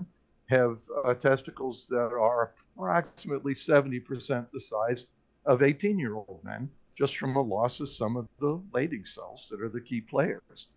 [0.49, 5.05] have uh, testicles that are approximately 70% the size
[5.45, 9.47] of 18 year old men, just from the loss of some of the Leydig cells
[9.49, 10.67] that are the key players.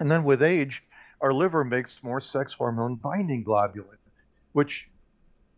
[0.00, 0.82] And then with age,
[1.20, 3.96] our liver makes more sex hormone binding globulin,
[4.52, 4.88] which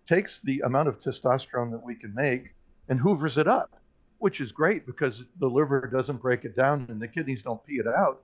[0.06, 2.54] takes the amount of testosterone that we can make
[2.88, 3.80] and hoovers it up,
[4.18, 7.76] which is great because the liver doesn't break it down and the kidneys don't pee
[7.76, 8.22] it out,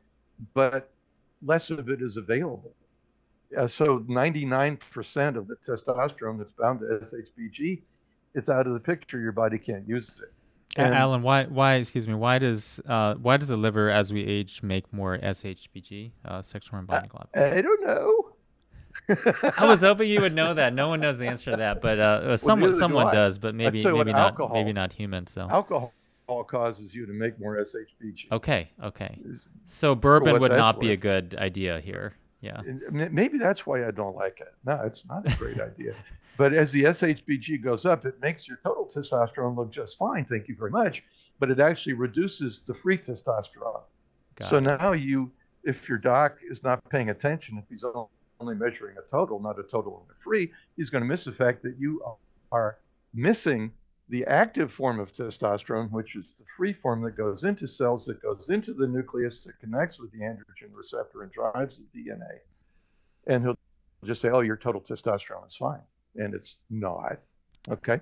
[0.54, 0.90] but
[1.44, 2.72] less of it is available.
[3.56, 7.82] Uh, so 99% of the testosterone that's bound to SHBG,
[8.34, 9.20] it's out of the picture.
[9.20, 10.32] Your body can't use it.
[10.76, 14.24] And Alan, why, why, excuse me, why does, uh, why does the liver, as we
[14.24, 17.52] age, make more SHBG, uh, sex hormone binding globulin?
[17.52, 18.31] I don't know.
[19.59, 20.74] I was hoping you would know that.
[20.74, 23.55] No one knows the answer to that, but uh, someone well, someone do does, but
[23.55, 25.26] maybe maybe not alcohol, maybe not human.
[25.26, 25.92] So alcohol
[26.44, 28.33] causes you to make more SHBG.
[28.33, 29.18] Okay, okay.
[29.66, 32.14] So bourbon would not be a good idea here.
[32.40, 32.61] Yeah.
[32.90, 34.52] Maybe that's why I don't like it.
[34.64, 35.94] No, it's not a great idea.
[36.37, 40.24] But as the SHBG goes up, it makes your total testosterone look just fine.
[40.24, 41.05] Thank you very much.
[41.38, 43.83] But it actually reduces the free testosterone.
[44.37, 44.62] Got so it.
[44.62, 45.31] now you,
[45.62, 48.09] if your doc is not paying attention, if he's only
[48.42, 51.62] measuring a total, not a total and a free, he's going to miss the fact
[51.62, 52.02] that you
[52.50, 52.78] are
[53.14, 53.72] missing
[54.09, 58.20] the active form of testosterone, which is the free form that goes into cells, that
[58.20, 62.40] goes into the nucleus, that connects with the androgen receptor and drives the DNA.
[63.26, 63.59] And he'll
[64.05, 65.81] just say, oh, your total testosterone is fine.
[66.16, 67.18] And it's not.
[67.70, 68.00] Okay.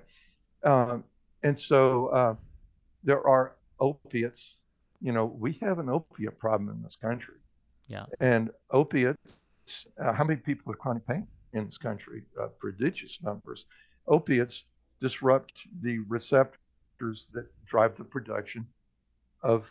[0.63, 1.03] Um,
[1.43, 2.35] and so uh,
[3.03, 4.57] there are opiates.
[5.01, 7.35] You know, we have an opiate problem in this country.
[7.87, 8.05] Yeah.
[8.19, 9.37] And opiates
[9.99, 12.23] uh, how many people with chronic pain in this country?
[12.39, 13.65] Uh, prodigious numbers.
[14.07, 14.65] Opiates
[14.99, 18.65] disrupt the receptors that drive the production
[19.41, 19.69] of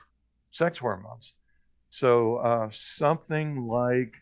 [0.51, 1.33] sex hormones.
[1.91, 4.15] So uh, something like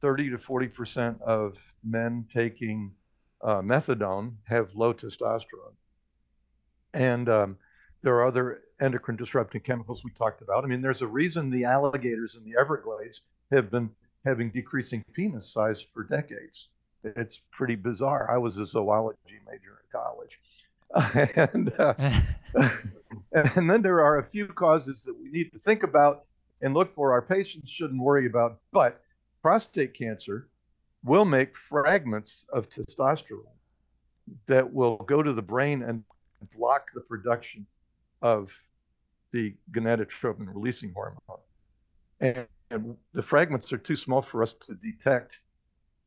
[0.00, 2.92] 30 to 40 percent of men taking
[3.42, 5.74] uh, methadone have low testosterone,
[6.92, 7.56] and um,
[8.02, 10.64] there are other endocrine disrupting chemicals we talked about.
[10.64, 13.90] I mean, there's a reason the alligators in the Everglades have been
[14.24, 16.68] having decreasing penis size for decades.
[17.04, 18.30] It's pretty bizarre.
[18.30, 20.38] I was a zoology major in college.
[21.54, 21.94] and, uh,
[23.54, 26.24] and then there are a few causes that we need to think about
[26.62, 27.12] and look for.
[27.12, 29.00] Our patients shouldn't worry about, but
[29.40, 30.48] prostate cancer
[31.04, 33.44] will make fragments of testosterone
[34.46, 36.04] that will go to the brain and
[36.56, 37.66] block the production
[38.22, 38.52] of
[39.32, 41.18] the gonadotropin releasing hormone.
[42.20, 45.38] And, and, the fragments are too small for us to detect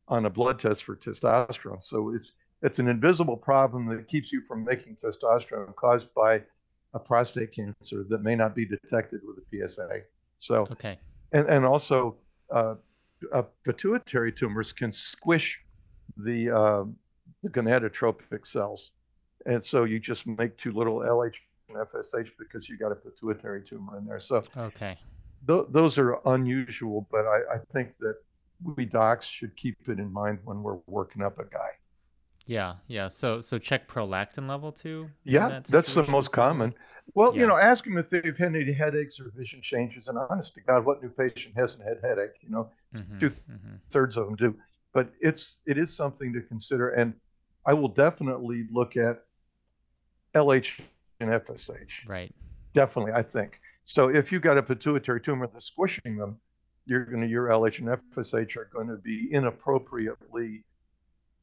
[0.08, 1.84] on a blood test for testosterone.
[1.84, 6.42] So it's it's an invisible problem that keeps you from making testosterone caused by
[6.94, 10.02] a prostate cancer that may not be detected with a PSA.
[10.38, 10.98] So okay,
[11.32, 12.16] and and also
[12.50, 12.76] uh,
[13.34, 15.60] uh, pituitary tumors can squish
[16.18, 16.84] the uh,
[17.44, 18.92] the gonadotropic cells,
[19.46, 21.36] and so you just make too little LH
[21.70, 24.20] and FSH because you got a pituitary tumor in there.
[24.20, 24.98] So okay,
[25.48, 28.16] th- those are unusual, but I, I think that
[28.76, 31.70] we docs should keep it in mind when we're working up a guy.
[32.46, 33.08] Yeah, yeah.
[33.08, 35.10] So so check prolactin level too.
[35.24, 36.74] Yeah, that that's the most common.
[37.16, 37.42] Well, yeah.
[37.42, 40.08] you know, ask them if they've had any headaches or vision changes.
[40.08, 42.32] And honest to God, what new patient hasn't had headache?
[42.42, 43.76] You know, mm-hmm, 2 mm-hmm.
[43.90, 44.56] thirds of them do.
[44.94, 47.14] But it's it is something to consider, and
[47.66, 49.24] I will definitely look at
[50.36, 50.80] LH
[51.20, 52.08] and FSH.
[52.08, 52.34] Right.
[52.74, 53.60] Definitely, I think.
[53.86, 56.38] So if you've got a pituitary tumor that's squishing them,
[56.86, 60.64] you're going to your LH and FSH are going to be inappropriately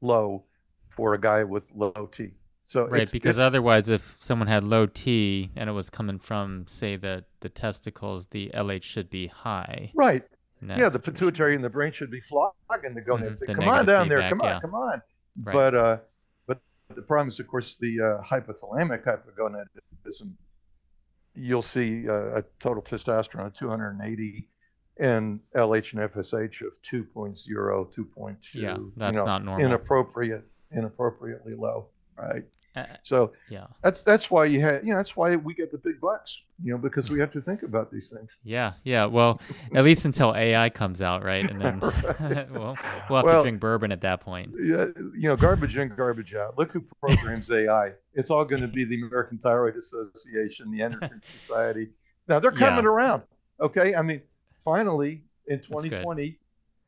[0.01, 0.45] low
[0.91, 2.33] for a guy with low T.
[2.63, 6.97] So right, because otherwise, if someone had low T and it was coming from, say,
[6.97, 9.91] the the testicles, the LH should be high.
[9.95, 10.23] Right.
[10.63, 13.43] Yeah, the pituitary and the brain should be flogging the gonads.
[13.43, 13.55] Mm-hmm.
[13.55, 14.29] Come on down feedback, there.
[14.29, 14.61] Come on, yeah.
[14.61, 15.03] come on.
[15.43, 15.53] Right.
[15.55, 15.97] But uh,
[16.47, 16.61] but
[16.95, 20.33] the problem is, of course, the uh, hypothalamic hypogonadism.
[21.35, 24.49] You'll see uh, a total testosterone of 280
[24.99, 28.37] and LH and FSH of 2.0, 2.2.
[28.55, 29.65] Yeah, that's you know, not normal.
[29.65, 32.45] Inappropriate inappropriately low, right?
[32.77, 35.79] Uh, so yeah, that's that's why you have you know that's why we get the
[35.79, 38.39] big bucks, you know, because we have to think about these things.
[38.45, 39.07] Yeah, yeah.
[39.07, 39.41] Well,
[39.75, 41.51] at least until AI comes out, right?
[41.51, 41.81] And then
[42.21, 42.51] right.
[42.53, 42.79] well,
[43.09, 44.53] we'll have well, to drink bourbon at that point.
[44.63, 46.57] Yeah, you know, garbage in, garbage out.
[46.59, 47.93] Look who programs AI.
[48.15, 51.89] It's all going to be the American Thyroid Association, the Endocrine Society.
[52.29, 52.91] Now they're coming yeah.
[52.91, 53.23] around.
[53.61, 54.23] Okay, I mean,
[54.65, 56.39] finally in 2020,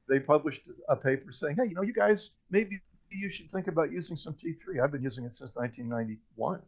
[0.08, 2.80] they published a paper saying, hey, you know, you guys maybe
[3.14, 4.82] you should think about using some T3.
[4.82, 6.60] I've been using it since 1991,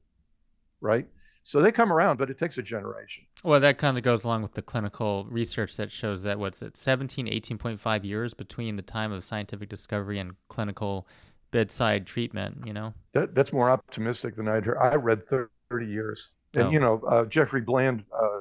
[0.81, 1.07] right?
[1.43, 3.25] So they come around, but it takes a generation.
[3.45, 6.77] Well, that kind of goes along with the clinical research that shows that what's it,
[6.77, 11.07] 17, 18.5 years between the time of scientific discovery and clinical
[11.51, 12.95] bedside treatment, you know?
[13.13, 14.79] That, that's more optimistic than I'd heard.
[14.79, 15.47] I read 30
[15.87, 16.31] years.
[16.55, 16.71] And, oh.
[16.71, 18.41] you know, uh, Jeffrey Bland uh,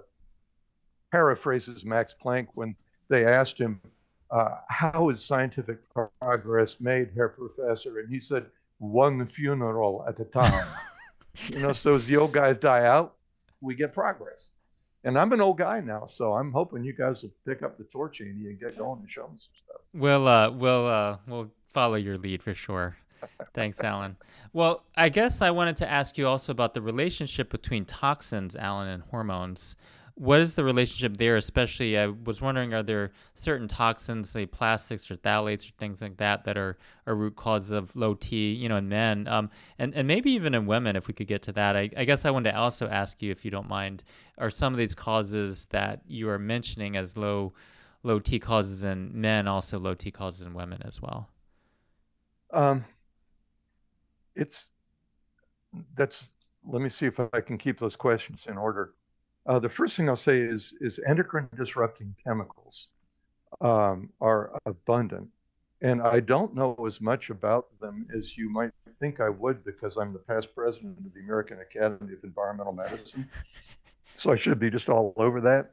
[1.11, 2.73] paraphrases Max Planck when
[3.09, 3.81] they asked him,
[4.33, 5.77] uh, how is scientific
[6.19, 7.99] progress made, Herr Professor?
[7.99, 8.47] And he said,
[8.79, 10.67] one funeral at a time.
[11.47, 13.15] you know, so as the old guys die out,
[13.61, 14.51] we get progress.
[15.03, 17.83] And I'm an old guy now, so I'm hoping you guys will pick up the
[17.85, 19.81] torch, Andy, and get going and show me some stuff.
[19.93, 22.95] We'll uh, we'll uh, we'll follow your lead for sure.
[23.53, 24.15] Thanks, Alan.
[24.53, 28.87] Well, I guess I wanted to ask you also about the relationship between toxins, Alan,
[28.87, 29.75] and hormones
[30.15, 31.37] what is the relationship there?
[31.37, 36.17] Especially, I was wondering, are there certain toxins, say plastics or phthalates or things like
[36.17, 39.93] that, that are, a root cause of low T, you know, in men, um, and
[39.93, 41.75] and maybe even in women, if we could get to that.
[41.75, 44.03] I, I guess I wanted to also ask you, if you don't mind,
[44.37, 47.53] are some of these causes that you are mentioning as low
[48.03, 51.29] low T causes in men also low T causes in women as well?
[52.51, 52.85] Um,
[54.35, 54.69] it's
[55.95, 56.29] that's.
[56.65, 58.93] Let me see if I can keep those questions in order.
[59.45, 62.89] Uh, the first thing I'll say is, is endocrine disrupting chemicals
[63.61, 65.27] um, are abundant.
[65.81, 69.97] And I don't know as much about them as you might think I would because
[69.97, 73.27] I'm the past president of the American Academy of Environmental Medicine.
[74.15, 75.71] so I should be just all over that.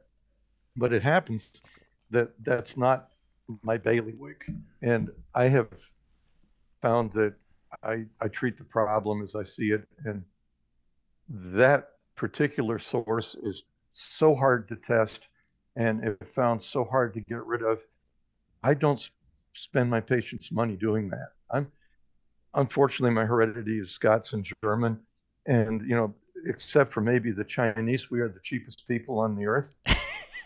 [0.75, 1.63] But it happens
[2.09, 3.11] that that's not
[3.63, 4.45] my bailiwick.
[4.81, 5.69] And I have
[6.81, 7.35] found that
[7.83, 9.87] I, I treat the problem as I see it.
[10.03, 10.23] And
[11.29, 15.27] that particular source is so hard to test
[15.75, 17.79] and if found so hard to get rid of.
[18.63, 19.09] I don't
[19.53, 21.29] spend my patients' money doing that.
[21.49, 21.71] I'm
[22.53, 24.99] unfortunately my heredity is Scots and German,
[25.45, 26.13] and you know,
[26.45, 29.73] except for maybe the Chinese, we are the cheapest people on the earth.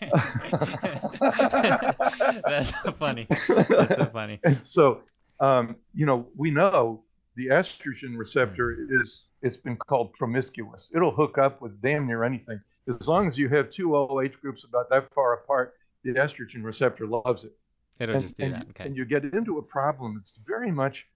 [2.46, 3.26] That's so funny.
[3.48, 4.40] That's so funny.
[4.44, 5.00] And so,
[5.40, 7.02] um, you know, we know
[7.36, 10.90] the estrogen receptor is it's been called promiscuous.
[10.94, 12.60] It'll hook up with damn near anything.
[12.88, 15.74] As long as you have two OH groups about that far apart,
[16.04, 17.56] the estrogen receptor loves it.
[17.98, 18.66] It'll and, just do and, that.
[18.70, 18.84] Okay.
[18.84, 20.16] And you get into a problem.
[20.18, 21.06] It's very much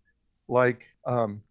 [0.49, 1.43] like um,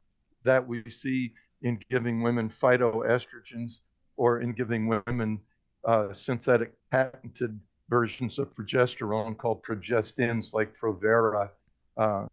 [0.44, 3.80] that we see in giving women phytoestrogens
[4.18, 5.40] or in giving women
[5.86, 7.60] uh, synthetic patented
[7.90, 11.50] versions of progesterone called progestins like Provera.
[11.98, 12.26] Uh,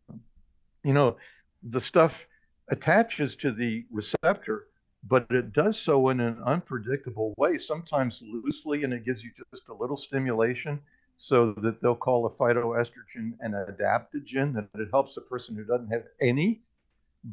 [0.84, 1.16] you know,
[1.62, 2.26] the stuff
[2.68, 4.68] attaches to the receptor,
[5.08, 9.68] but it does so in an unpredictable way, sometimes loosely, and it gives you just
[9.68, 10.80] a little stimulation
[11.16, 15.88] so that they'll call a phytoestrogen an adaptogen, that it helps a person who doesn't
[15.88, 16.60] have any,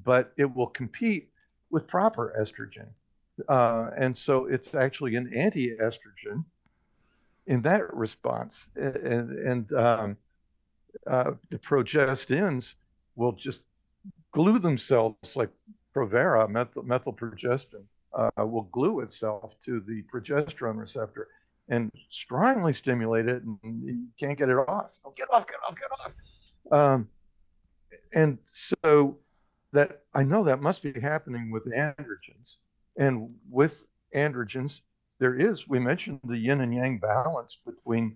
[0.04, 1.30] but it will compete
[1.70, 2.88] with proper estrogen.
[3.50, 6.46] Uh, and so it's actually an anti estrogen
[7.48, 8.70] in that response.
[8.76, 10.18] And, and um,
[11.08, 12.76] uh, the progestins
[13.16, 13.64] will just
[14.34, 15.50] glue themselves like
[15.96, 21.28] Provera, methyl, methylprogestin, uh, will glue itself to the progesterone receptor
[21.70, 24.92] and strongly stimulate it, and you can't get it off.
[25.06, 26.94] Oh, get off, get off, get off.
[26.94, 27.08] Um,
[28.14, 29.18] and so
[29.72, 32.58] that I know that must be happening with androgens.
[32.98, 34.82] And with androgens,
[35.20, 38.16] there is, we mentioned the yin and yang balance between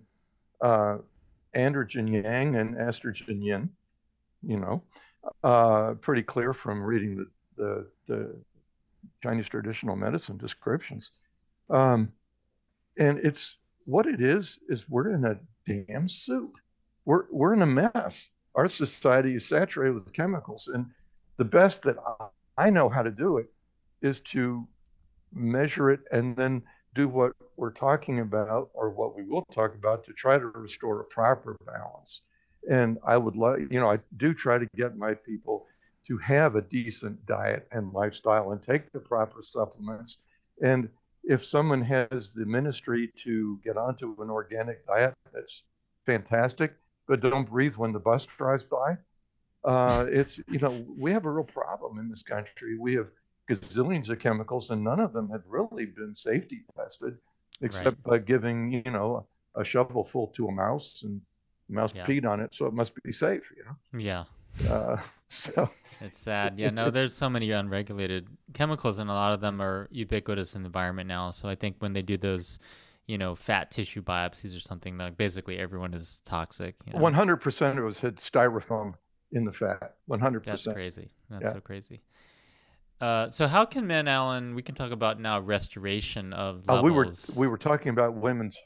[0.60, 0.98] uh,
[1.54, 3.70] androgen yang and estrogen yin,
[4.42, 4.82] you know,
[5.42, 7.26] uh, pretty clear from reading the,
[7.56, 8.36] the, the
[9.22, 11.10] Chinese traditional medicine descriptions.
[11.70, 12.12] Um,
[12.98, 16.54] and it's what it is, is we're in a damn soup.
[17.04, 18.30] We're, we're in a mess.
[18.54, 20.68] Our society is saturated with chemicals.
[20.72, 20.86] And
[21.36, 21.96] the best that
[22.56, 23.50] I know how to do it
[24.02, 24.66] is to
[25.32, 26.62] measure it and then
[26.94, 31.00] do what we're talking about or what we will talk about to try to restore
[31.00, 32.22] a proper balance.
[32.68, 35.66] And I would like, you know, I do try to get my people
[36.06, 40.18] to have a decent diet and lifestyle and take the proper supplements.
[40.62, 40.88] And
[41.24, 45.62] if someone has the ministry to get onto an organic diet, that's
[46.06, 46.74] fantastic.
[47.06, 48.96] But don't breathe when the bus drives by.
[49.64, 52.78] Uh, it's you know we have a real problem in this country.
[52.78, 53.08] We have
[53.50, 57.16] gazillions of chemicals, and none of them have really been safety tested,
[57.60, 58.04] except right.
[58.04, 61.20] by giving you know a, shovel full to a mouse and
[61.68, 62.06] mouse yeah.
[62.06, 63.42] peed on it, so it must be safe.
[63.56, 63.98] You know.
[63.98, 64.24] Yeah.
[64.70, 64.96] Uh,
[65.28, 66.58] so it's sad.
[66.58, 66.70] Yeah.
[66.70, 70.68] No, there's so many unregulated chemicals, and a lot of them are ubiquitous in the
[70.68, 71.30] environment now.
[71.30, 72.58] So I think when they do those
[73.08, 74.96] you know, fat tissue biopsies or something.
[74.96, 76.76] Like basically everyone is toxic.
[76.92, 78.94] One hundred percent of us had styrofoam
[79.32, 79.96] in the fat.
[80.06, 80.64] One hundred percent.
[80.64, 81.10] That's crazy.
[81.30, 81.52] That's yeah.
[81.54, 82.02] so crazy.
[83.00, 84.54] Uh, so how can men, Alan?
[84.54, 86.80] We can talk about now restoration of levels.
[86.80, 88.58] Uh, we were we were talking about women's.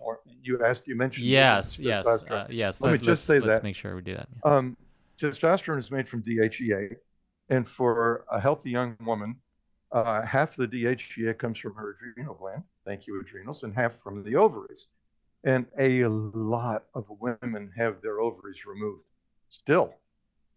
[0.43, 0.89] You asked.
[0.89, 1.27] You mentioned.
[1.27, 1.79] Yes.
[1.79, 2.07] Yes.
[2.07, 2.81] Uh, yes.
[2.81, 3.53] Let me just say let's that.
[3.53, 4.29] Let's make sure we do that.
[4.45, 4.55] Yeah.
[4.57, 4.77] Um,
[5.21, 6.97] testosterone is made from DHEA,
[7.51, 9.37] and for a healthy young woman,
[9.93, 12.63] uh, half the DHEA comes from her adrenal gland.
[12.87, 14.87] Thank you, adrenals, and half from the ovaries.
[15.45, 19.03] And a lot of women have their ovaries removed
[19.49, 19.95] still.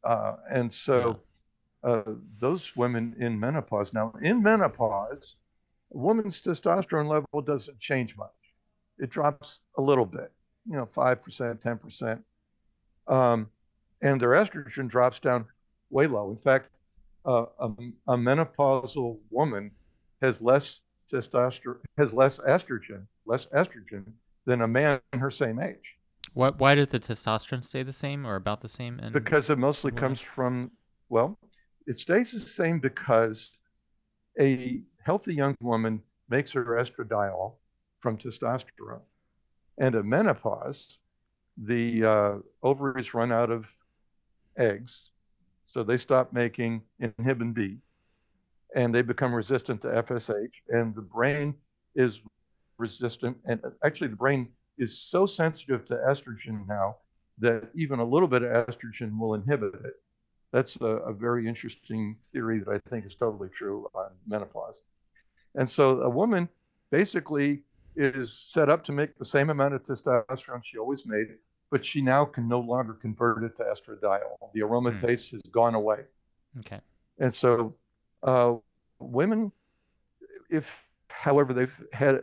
[0.03, 1.19] Uh, and so
[1.85, 2.01] uh,
[2.39, 5.35] those women in menopause, now in menopause,
[5.93, 8.31] a woman's testosterone level doesn't change much.
[8.97, 10.31] It drops a little bit,
[10.67, 13.13] you know, 5%, 10%.
[13.13, 13.49] Um,
[14.01, 15.45] and their estrogen drops down
[15.91, 16.31] way low.
[16.31, 16.69] In fact,
[17.25, 17.69] uh, a,
[18.07, 19.71] a, menopausal woman
[20.21, 20.81] has less
[21.11, 24.05] testosterone, has less estrogen, less estrogen
[24.45, 25.95] than a man her same age.
[26.33, 28.99] What, why does the testosterone stay the same or about the same?
[28.99, 30.71] And because it mostly comes from,
[31.09, 31.37] well,
[31.87, 33.51] it stays the same because
[34.39, 37.55] a healthy young woman makes her estradiol
[38.01, 39.01] from testosterone.
[39.77, 40.99] And at menopause,
[41.57, 42.33] the uh,
[42.63, 43.65] ovaries run out of
[44.57, 45.09] eggs,
[45.67, 47.77] so they stop making inhibin B,
[48.75, 51.53] and they become resistant to FSH, and the brain
[51.95, 52.21] is
[52.77, 53.37] resistant.
[53.45, 56.97] And actually, the brain is so sensitive to estrogen now
[57.39, 59.93] that even a little bit of estrogen will inhibit it.
[60.55, 64.83] That's a, a, very interesting theory that I think is totally true on menopause.
[65.55, 66.47] And so a woman
[66.91, 67.63] basically
[67.97, 71.27] is set up to make the same amount of testosterone she always made,
[71.71, 74.37] but she now can no longer convert it to estradiol.
[74.53, 75.31] The aromatase mm.
[75.31, 76.05] has gone away.
[76.59, 76.79] Okay.
[77.19, 77.75] And so
[78.23, 78.53] uh,
[78.99, 79.51] women,
[80.49, 80.71] if
[81.09, 82.21] however they've had,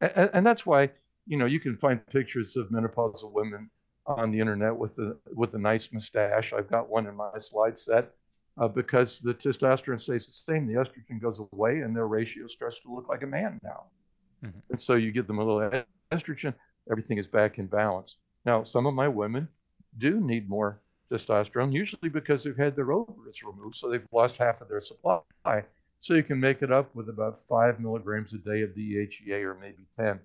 [0.00, 0.90] and, and that's why
[1.26, 3.70] you know, you can find pictures of menopausal women
[4.06, 6.52] on the internet with a with a nice mustache.
[6.52, 8.12] I've got one in my slide set
[8.58, 10.66] uh, because the testosterone stays the same.
[10.66, 13.84] The estrogen goes away, and their ratio starts to look like a man now.
[14.44, 14.58] Mm-hmm.
[14.70, 15.82] And so you give them a little
[16.12, 16.54] estrogen,
[16.90, 18.16] everything is back in balance.
[18.44, 19.48] Now, some of my women
[19.98, 20.80] do need more
[21.10, 25.20] testosterone, usually because they've had their ovaries removed, so they've lost half of their supply.
[26.00, 29.54] So you can make it up with about five milligrams a day of DHEA or
[29.54, 30.20] maybe 10.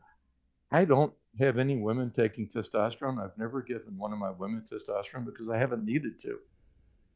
[0.71, 3.23] I don't have any women taking testosterone.
[3.23, 6.39] I've never given one of my women testosterone because I haven't needed to.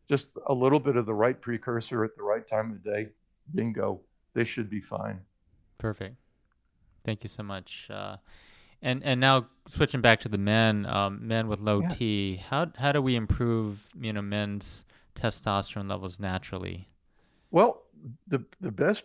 [0.09, 3.09] Just a little bit of the right precursor at the right time of day,
[3.53, 4.01] bingo,
[4.33, 5.19] they should be fine.
[5.77, 6.17] Perfect.
[7.03, 7.87] Thank you so much.
[7.89, 8.17] Uh,
[8.81, 11.87] and and now switching back to the men, um, men with low yeah.
[11.89, 14.85] T, how how do we improve you know men's
[15.15, 16.89] testosterone levels naturally?
[17.51, 17.83] Well,
[18.27, 19.03] the the best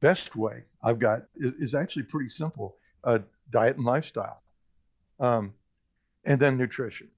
[0.00, 3.20] best way I've got is, is actually pretty simple: uh,
[3.50, 4.42] diet and lifestyle,
[5.20, 5.52] um,
[6.24, 7.08] and then nutrition.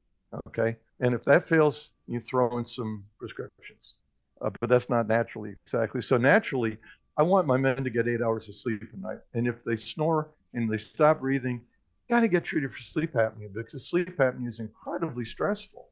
[0.48, 3.94] Okay, and if that fails, you throw in some prescriptions,
[4.42, 6.02] uh, but that's not naturally exactly.
[6.02, 6.78] So naturally,
[7.16, 9.76] I want my men to get eight hours of sleep a night, and if they
[9.76, 11.62] snore and they stop breathing,
[12.08, 15.88] got to get treated for sleep apnea because sleep apnea is incredibly stressful.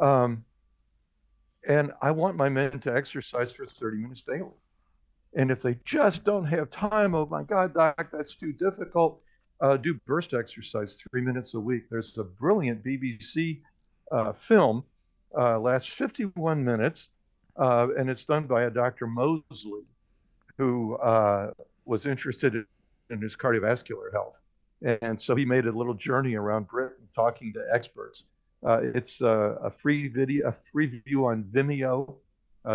[0.00, 0.44] Um,
[1.66, 4.48] and I want my men to exercise for 30 minutes daily.
[5.34, 9.20] And if they just don't have time, oh my God, doc, that's too difficult.
[9.60, 11.84] Uh, do burst exercise three minutes a week.
[11.90, 13.60] There's a brilliant BBC
[14.12, 14.84] uh, film,
[15.36, 17.10] uh, lasts 51 minutes,
[17.56, 19.06] uh, and it's done by a Dr.
[19.08, 19.82] Mosley,
[20.56, 21.50] who uh,
[21.84, 22.64] was interested
[23.10, 24.42] in his cardiovascular health.
[25.02, 28.24] And so he made a little journey around Britain talking to experts.
[28.64, 32.14] Uh, it's a free video, a free view on Vimeo.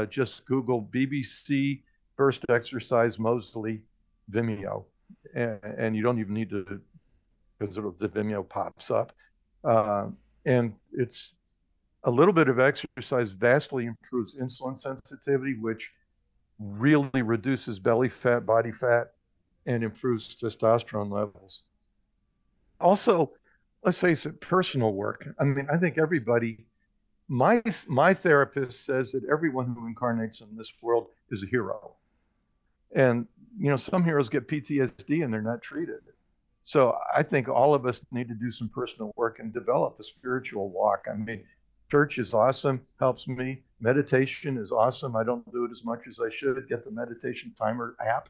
[0.10, 1.82] just Google BBC
[2.18, 3.82] Burst Exercise Mosley
[4.32, 4.84] Vimeo,
[5.34, 6.82] and, and you don't even need to
[7.60, 9.14] because the Vimeo pops up,
[9.64, 10.08] uh,
[10.46, 11.34] and it's
[12.04, 15.92] a little bit of exercise vastly improves insulin sensitivity, which
[16.60, 19.14] really reduces belly fat, body fat,
[19.66, 21.64] and improves testosterone levels.
[22.80, 23.32] Also,
[23.84, 25.28] let's face it, personal work.
[25.40, 26.66] I mean, I think everybody,
[27.30, 31.96] my my therapist says that everyone who incarnates in this world is a hero.
[32.94, 33.28] And
[33.58, 36.02] you know, some heroes get PTSD and they're not treated.
[36.64, 40.04] So I think all of us need to do some personal work and develop a
[40.04, 41.08] spiritual walk.
[41.12, 41.44] I mean,
[41.92, 43.62] church is awesome, helps me.
[43.82, 45.16] Meditation is awesome.
[45.16, 46.68] I don't do it as much as I should.
[46.70, 48.30] Get the meditation timer app,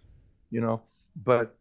[0.50, 0.82] you know,
[1.24, 1.56] but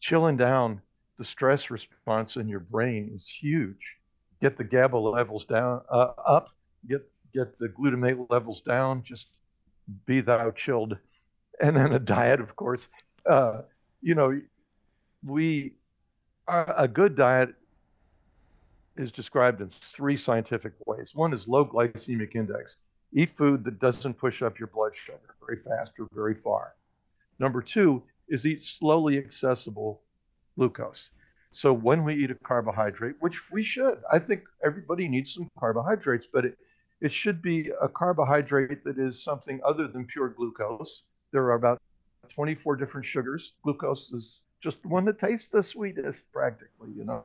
[0.00, 0.80] chilling down,
[1.18, 3.96] the stress response in your brain is huge.
[4.40, 6.50] Get the GABA levels down, uh, up.
[6.88, 9.02] Get get the glutamate levels down.
[9.02, 9.28] Just
[10.06, 10.96] be thou chilled
[11.60, 12.88] and then a diet, of course.
[13.28, 13.62] Uh,
[14.00, 14.40] you know,
[15.24, 15.74] we
[16.48, 17.54] a good diet
[18.96, 21.14] is described in three scientific ways.
[21.14, 22.78] One is low glycemic index.
[23.14, 26.74] Eat food that doesn't push up your blood sugar very fast or very far.
[27.38, 30.02] Number two is eat slowly accessible
[30.56, 31.10] glucose.
[31.52, 36.26] So when we eat a carbohydrate, which we should, I think everybody needs some carbohydrates,
[36.32, 36.58] but it,
[37.00, 41.80] it should be a carbohydrate that is something other than pure glucose there are about
[42.28, 43.54] 24 different sugars.
[43.62, 47.24] Glucose is just the one that tastes the sweetest, practically, you know.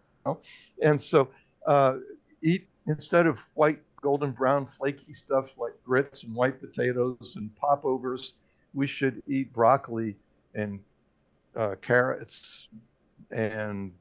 [0.81, 1.29] And so,
[1.67, 1.97] uh,
[2.41, 8.33] eat instead of white, golden brown, flaky stuff like grits and white potatoes and popovers,
[8.73, 10.15] we should eat broccoli
[10.55, 10.79] and
[11.55, 12.67] uh, carrots
[13.31, 13.91] and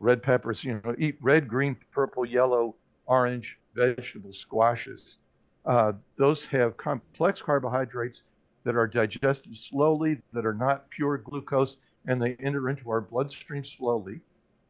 [0.00, 0.64] red peppers.
[0.64, 2.74] You know, eat red, green, purple, yellow,
[3.06, 5.18] orange vegetables, squashes.
[5.66, 8.22] Uh, those have complex carbohydrates
[8.64, 13.64] that are digested slowly, that are not pure glucose, and they enter into our bloodstream
[13.64, 14.20] slowly.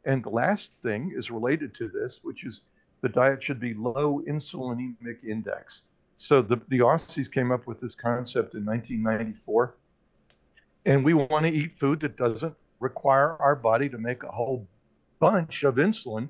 [0.04, 2.62] And the last thing is related to this, which is
[3.00, 5.82] the diet should be low insulinemic index.
[6.16, 9.74] So the, the Aussies came up with this concept in 1994.
[10.86, 14.66] And we want to eat food that doesn't require our body to make a whole
[15.18, 16.28] bunch of insulin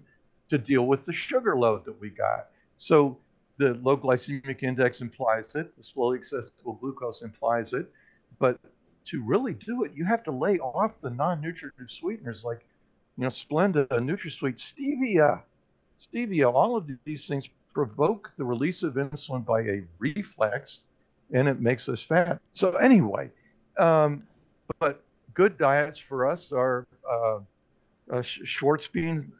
[0.48, 2.46] to deal with the sugar load that we got.
[2.76, 3.18] So
[3.56, 7.90] the low glycemic index implies it, the slowly accessible glucose implies it.
[8.38, 8.58] But
[9.06, 12.64] to really do it, you have to lay off the non nutritive sweeteners like,
[13.16, 15.42] you know, Splenda, NutraSweet, stevia.
[15.98, 20.84] Stevia, all of these things provoke the release of insulin by a reflex
[21.32, 22.40] and it makes us fat.
[22.52, 23.30] So, anyway,
[23.78, 24.22] um,
[24.78, 25.02] but
[25.34, 27.38] good diets for us are uh,
[28.10, 28.22] uh,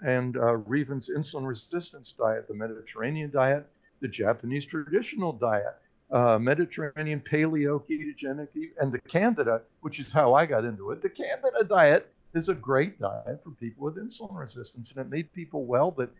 [0.07, 3.67] and uh, Reaven's insulin resistance diet, the Mediterranean diet,
[4.05, 5.77] the Japanese traditional diet,
[6.11, 8.49] uh, Mediterranean paleo ketogenic,
[8.79, 11.01] and the Candida, which is how I got into it.
[11.01, 15.33] The Candida diet is a great diet for people with insulin resistance, and it made
[15.33, 16.11] people well that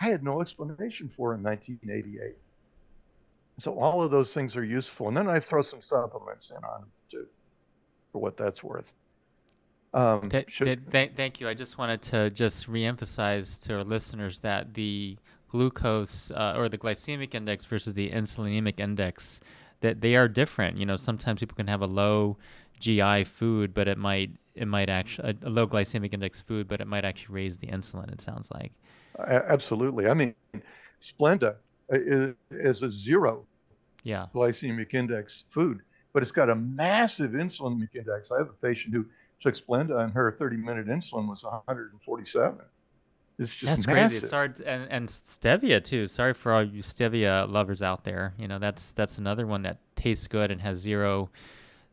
[0.00, 2.34] I had no explanation for in 1988.
[3.58, 6.80] So all of those things are useful, and then I throw some supplements in on
[6.80, 7.26] them too,
[8.10, 8.92] for what that's worth.
[9.94, 10.90] Um, th- should...
[10.90, 11.48] th- thank you.
[11.48, 15.16] I just wanted to just reemphasize to our listeners that the
[15.48, 19.40] glucose uh, or the glycemic index versus the insulinemic index
[19.80, 20.76] that they are different.
[20.76, 22.36] You know, sometimes people can have a low
[22.80, 26.86] GI food, but it might it might actually a low glycemic index food, but it
[26.86, 28.10] might actually raise the insulin.
[28.12, 28.72] It sounds like.
[29.26, 30.08] Absolutely.
[30.08, 30.34] I mean,
[31.00, 31.56] Splenda
[31.90, 33.46] is, is a zero
[34.04, 34.26] yeah.
[34.34, 35.80] glycemic index food,
[36.12, 38.30] but it's got a massive insulinic index.
[38.30, 39.06] I have a patient who
[39.40, 42.58] took Splenda and her 30 minute insulin was 147.
[43.38, 44.20] It's just that's massive.
[44.20, 44.26] crazy.
[44.26, 46.06] Sorry, and and stevia too.
[46.08, 48.34] Sorry for all you stevia lovers out there.
[48.38, 51.30] You know that's that's another one that tastes good and has zero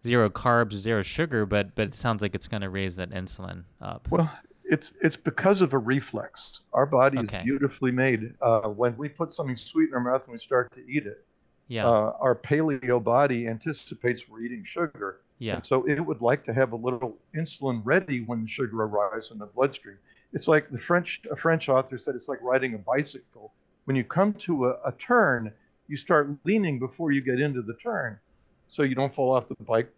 [0.05, 3.63] zero carbs, zero sugar, but but it sounds like it's going to raise that insulin
[3.79, 4.07] up.
[4.09, 4.31] Well,
[4.63, 6.61] it's it's because of a reflex.
[6.73, 7.37] Our body Okay.
[7.37, 8.33] is beautifully made.
[8.41, 11.23] Uh, when we put something sweet in our mouth and we start to eat it,
[11.67, 15.21] Yeah, uh, our paleo body anticipates we're eating sugar.
[15.37, 18.81] yeah, And so it would like to have a little insulin ready when the sugar
[18.83, 19.97] arrives in the bloodstream.
[20.34, 23.53] It's like the French a French author said it's like riding a bicycle.
[23.86, 25.51] When you come to a, a turn,
[25.88, 28.19] you start leaning before you get into the turn.
[28.67, 29.89] So you don't fall off the bike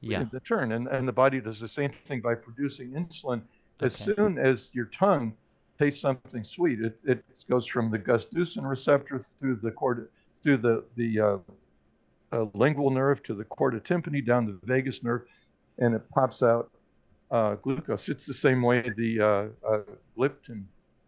[0.00, 0.20] yeah.
[0.20, 0.72] in the turn.
[0.72, 3.42] And and the body does the same thing by producing insulin.
[3.80, 4.14] As Okay.
[4.14, 5.34] soon as your tongue
[5.78, 10.08] tastes something sweet, it, it goes from the gustosum receptor through the cord
[10.42, 11.38] through the the uh,
[12.32, 15.22] uh, lingual nerve to the chorda tympani down the vagus nerve,
[15.78, 16.70] and it pops out
[17.30, 18.08] glucose.
[18.08, 19.80] It's the same way the uh, uh,
[20.16, 20.64] gliptin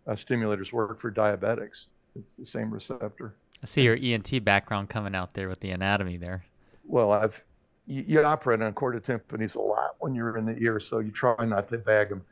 [0.06, 1.86] uh, stimulators work for diabetics.
[2.16, 3.34] It's the same receptor.
[3.62, 6.44] I see your ENT background coming out there with the anatomy there.
[6.84, 7.42] Well, I've
[7.86, 11.10] you, you operate on chorda tympanis a lot when you're in the ear, so you
[11.10, 12.24] try not to bag them.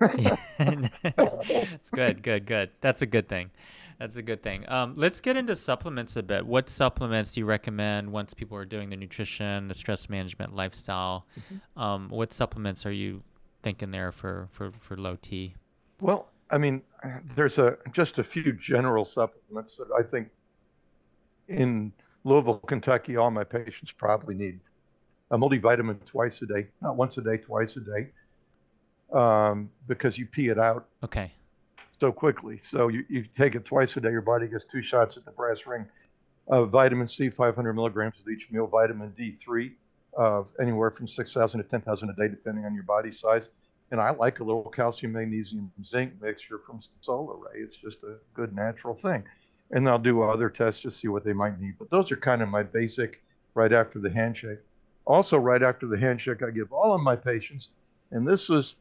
[0.02, 2.70] it's good, good, good.
[2.80, 3.50] That's a good thing.
[4.00, 4.66] That's a good thing.
[4.66, 6.46] Um, let's get into supplements a bit.
[6.46, 11.26] What supplements do you recommend once people are doing the nutrition, the stress management, lifestyle?
[11.76, 13.22] Um, what supplements are you
[13.62, 15.54] thinking there for for for low T?
[16.00, 16.80] Well, I mean,
[17.36, 20.30] there's a just a few general supplements that I think
[21.48, 21.92] in
[22.24, 24.60] Louisville, Kentucky, all my patients probably need
[25.30, 28.08] a multivitamin twice a day, not once a day, twice a day,
[29.12, 31.32] um, because you pee it out Okay.
[32.00, 32.58] So quickly.
[32.62, 35.32] So you, you take it twice a day, your body gets two shots at the
[35.32, 35.84] brass ring.
[36.48, 38.66] Uh, vitamin C, 500 milligrams with each meal.
[38.66, 39.72] Vitamin D3,
[40.18, 43.50] uh, anywhere from 6,000 to 10,000 a day, depending on your body size.
[43.90, 47.56] And I like a little calcium, magnesium, zinc mixture from Solaray.
[47.56, 49.22] It's just a good natural thing.
[49.70, 51.74] And I'll do other tests to see what they might need.
[51.78, 53.22] But those are kind of my basic
[53.52, 54.60] right after the handshake.
[55.04, 57.70] Also, right after the handshake, I give all of my patients,
[58.10, 58.76] and this was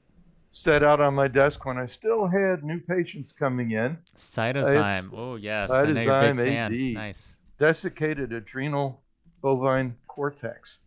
[0.51, 3.97] set out on my desk when I still had new patients coming in.
[4.17, 5.09] Cytozyme.
[5.13, 6.93] Oh yes, I know you're a Cytozyme big fan.
[6.93, 7.37] Nice.
[7.57, 9.01] desiccated adrenal
[9.41, 10.79] bovine cortex.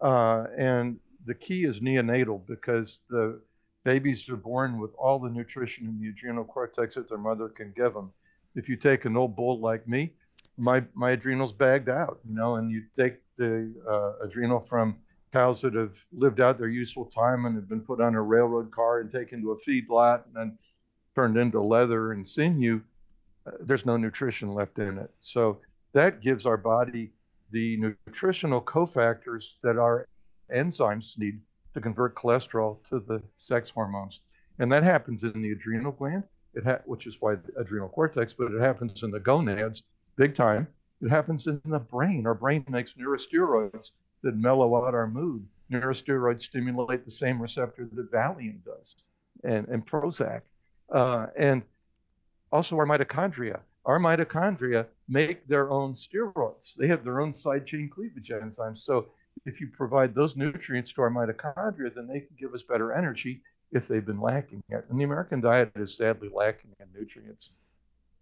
[0.00, 3.40] Uh, and the key is neonatal because the
[3.84, 7.72] babies are born with all the nutrition in the adrenal cortex that their mother can
[7.76, 8.12] give them.
[8.54, 10.12] If you take an old bull like me,
[10.56, 14.96] my, my adrenals bagged out, you know, and you take the uh, adrenal from
[15.32, 18.70] cows that have lived out their useful time and have been put on a railroad
[18.70, 20.58] car and taken to a feedlot and then
[21.14, 22.80] turned into leather and sinew,
[23.46, 25.10] uh, there's no nutrition left in it.
[25.20, 25.58] So
[25.92, 27.10] that gives our body
[27.50, 30.06] the nutritional cofactors that our
[30.54, 31.40] enzymes need
[31.74, 34.20] to convert cholesterol to the sex hormones.
[34.58, 36.24] And that happens in the adrenal gland,
[36.54, 39.82] it ha- which is why the adrenal cortex, but it happens in the gonads
[40.16, 40.66] big time.
[41.00, 42.26] It happens in the brain.
[42.26, 45.46] Our brain makes neurosteroids that mellow out our mood.
[45.70, 48.96] Neurosteroids stimulate the same receptor that Valium does
[49.44, 50.42] and, and Prozac.
[50.92, 51.62] Uh, and
[52.50, 53.60] also our mitochondria.
[53.84, 56.74] Our mitochondria make their own steroids.
[56.74, 58.78] They have their own side chain cleavage enzymes.
[58.78, 59.08] So
[59.46, 63.42] if you provide those nutrients to our mitochondria, then they can give us better energy
[63.72, 64.84] if they've been lacking it.
[64.88, 67.50] And the American diet is sadly lacking in nutrients.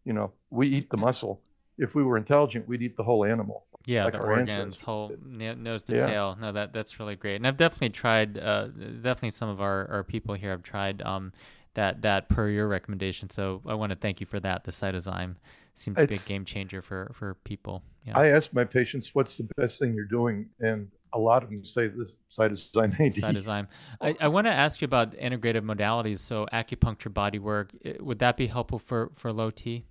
[0.05, 1.41] You know, we eat the muscle.
[1.79, 3.66] If we were intelligent, we'd eat the whole animal.
[3.87, 6.07] Yeah, like the organs, whole nose to Yeah.
[6.07, 6.37] tail.
[6.41, 7.37] No, that that's really great.
[7.37, 8.37] And I've definitely tried.
[8.37, 11.33] Uh, definitely, some of our, our people here have tried um,
[11.75, 13.31] that that per your recommendation.
[13.31, 14.65] So I want to thank you for that.
[14.65, 15.37] The cytozyme
[15.77, 17.83] seems to be a game changer for for people.
[18.05, 18.19] Yeah.
[18.19, 20.49] I ask my patients, what's the best thing you're doing?
[20.59, 23.15] And a lot of them say this cytozyme AD.
[23.15, 23.69] Cytozyme.
[24.01, 26.19] I, I want to ask you about integrative modalities.
[26.19, 27.71] So acupuncture, body work,
[28.01, 29.87] would that be helpful for for low T?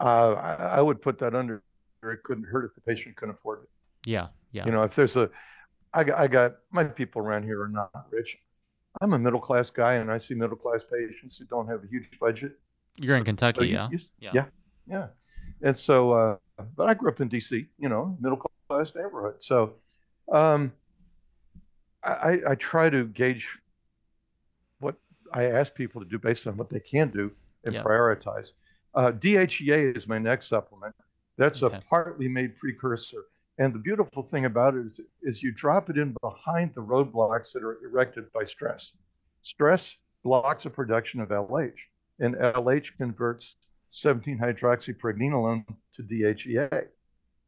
[0.00, 1.62] Uh, I, I would put that under.
[2.02, 3.68] It couldn't hurt if the patient couldn't afford it.
[4.04, 5.28] Yeah, yeah, You know, if there's a,
[5.92, 8.38] I got, I got my people around here are not rich.
[9.00, 11.86] I'm a middle class guy, and I see middle class patients who don't have a
[11.88, 12.52] huge budget.
[13.00, 13.88] You're in So Kentucky, you- yeah.
[13.90, 14.30] you- Yeah.
[14.34, 14.46] yeah,
[14.86, 15.06] yeah.
[15.62, 16.36] And so, uh,
[16.76, 17.66] but I grew up in D.C.
[17.78, 19.36] You know, middle class neighborhood.
[19.42, 19.74] So,
[20.30, 20.72] um,
[22.04, 23.48] I, I- I try to gauge
[24.78, 24.94] what
[25.32, 27.32] I ask people to do based on what they can do
[27.64, 27.82] and Yeah.
[27.82, 28.52] prioritize.
[28.94, 30.94] Uh, DHEA is my next supplement.
[31.36, 31.76] That's Okay.
[31.76, 33.24] a partly made precursor.
[33.58, 37.52] And the beautiful thing about it is, is you drop it in behind the roadblocks
[37.52, 38.92] that are erected by stress.
[39.40, 41.78] Stress blocks the production of LH,
[42.20, 43.56] and LH converts
[43.88, 46.88] 17 hydroxypregnenolone to DHEA.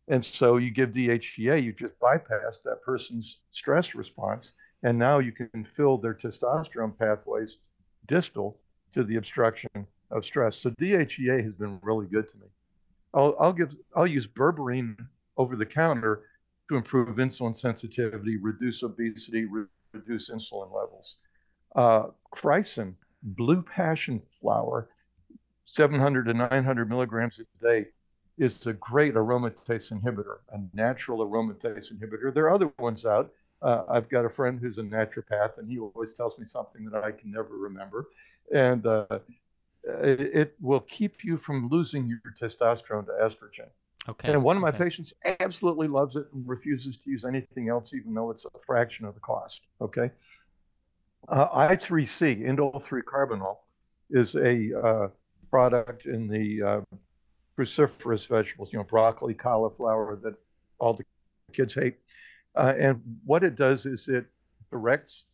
[0.09, 5.33] And so you give DHEA, you just bypass that person's stress response, and now you
[5.33, 7.59] can fill their testosterone pathways
[8.07, 8.59] distal
[8.93, 9.69] to the obstruction
[10.11, 10.57] of stress.
[10.57, 12.47] So DHEA has been really good to me.
[13.15, 14.97] I'll, I'll give I'll use berberine
[15.37, 16.23] over the counter
[16.69, 21.17] to improve insulin sensitivity, reduce obesity, re- reduce insulin levels.
[21.75, 24.89] Uh, chrysin, blue passion flower,
[25.65, 27.87] 700 to 900 milligrams a day
[28.39, 32.33] is a great aromatase inhibitor, a natural aromatase inhibitor.
[32.33, 33.33] There are other ones out.
[33.61, 37.03] Uh, I've got a friend who's a naturopath, and he always tells me something that
[37.03, 38.07] I can never remember.
[38.55, 39.19] And uh,
[39.89, 43.69] it, will keep you from losing your testosterone to estrogen.
[44.09, 44.33] Okay.
[44.33, 44.79] And one of my okay.
[44.79, 49.05] patients absolutely loves it and refuses to use anything else, even though it's a fraction
[49.05, 49.63] of the cost.
[49.81, 50.11] Okay.
[51.29, 53.57] Uh, I3C, indole 3 carbinol,
[54.11, 55.09] is a uh,
[55.51, 56.81] product in the uh,
[57.59, 60.35] cruciferous vegetables, you know, broccoli, cauliflower that
[60.79, 61.05] all the
[61.53, 61.97] kids hate.
[62.55, 64.27] Uh, and what it does is it
[64.71, 65.25] directs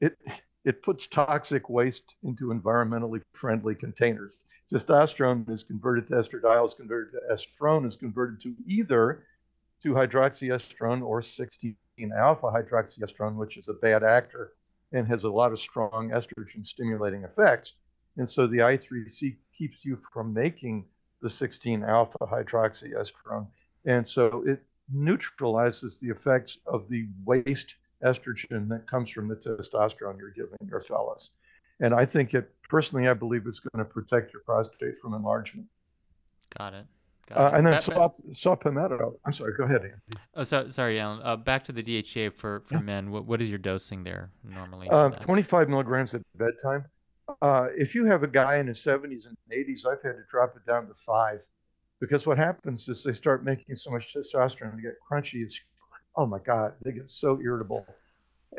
[0.00, 0.18] it
[0.64, 4.44] it puts toxic waste into environmentally friendly containers.
[4.72, 9.24] Testosterone is converted to estradiol, is converted to estrone, is converted to either
[9.84, 14.52] 2-hydroxyestrone or 16-alpha hydroxyestrone, which is a bad actor
[14.92, 17.74] and has a lot of strong estrogen stimulating effects.
[18.16, 20.84] And so the I3C keeps you from making
[21.20, 23.46] the 16 alpha hydroxyestrone.
[23.84, 27.74] And so it neutralizes the effects of the waste
[28.04, 31.30] estrogen that comes from the testosterone you're giving your fellas.
[31.80, 35.66] And I think it personally, I believe it's going to protect your prostate from enlargement.
[36.56, 36.86] Got it.
[37.28, 37.58] Got uh, it.
[37.58, 39.16] And then saw, saw palmetto.
[39.24, 39.54] I'm sorry.
[39.56, 39.94] Go ahead, Andy.
[40.34, 41.20] Oh, so, sorry, Alan.
[41.22, 42.80] Uh, back to the DHEA for, for yeah.
[42.80, 43.10] men.
[43.10, 44.88] What, what is your dosing there normally?
[44.90, 46.84] Uh, 25 milligrams at bedtime.
[47.40, 50.54] Uh, if you have a guy in his 70s and 80s, I've had to drop
[50.56, 51.40] it down to five
[52.00, 55.44] because what happens is they start making so much testosterone, they get crunchy.
[55.44, 55.60] It's,
[56.16, 57.86] oh my God, they get so irritable.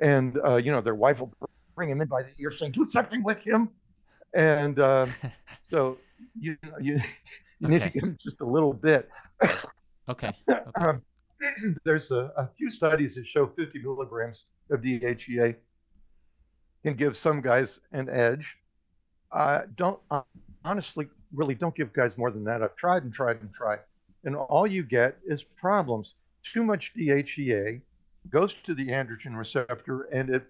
[0.02, 1.34] And, uh, you know, their wife will
[1.76, 3.70] bring him in by the ear saying, do something with him.
[4.34, 5.06] And uh,
[5.64, 5.98] so
[6.40, 7.00] you, you,
[7.60, 9.10] you need to give him just a little bit.
[10.10, 10.32] okay.
[10.50, 10.62] okay.
[10.76, 11.02] Um,
[11.84, 15.56] there's a, a, few studies that show 50 milligrams of DHEA
[16.84, 18.58] can give some guys an edge.
[19.32, 20.22] Uh, don't uh,
[20.64, 22.62] honestly, really don't give guys more than that.
[22.62, 23.80] I've tried and tried and tried,
[24.24, 26.16] and all you get is problems.
[26.44, 27.82] Too much DHEA
[28.30, 30.44] goes to the androgen receptor, and it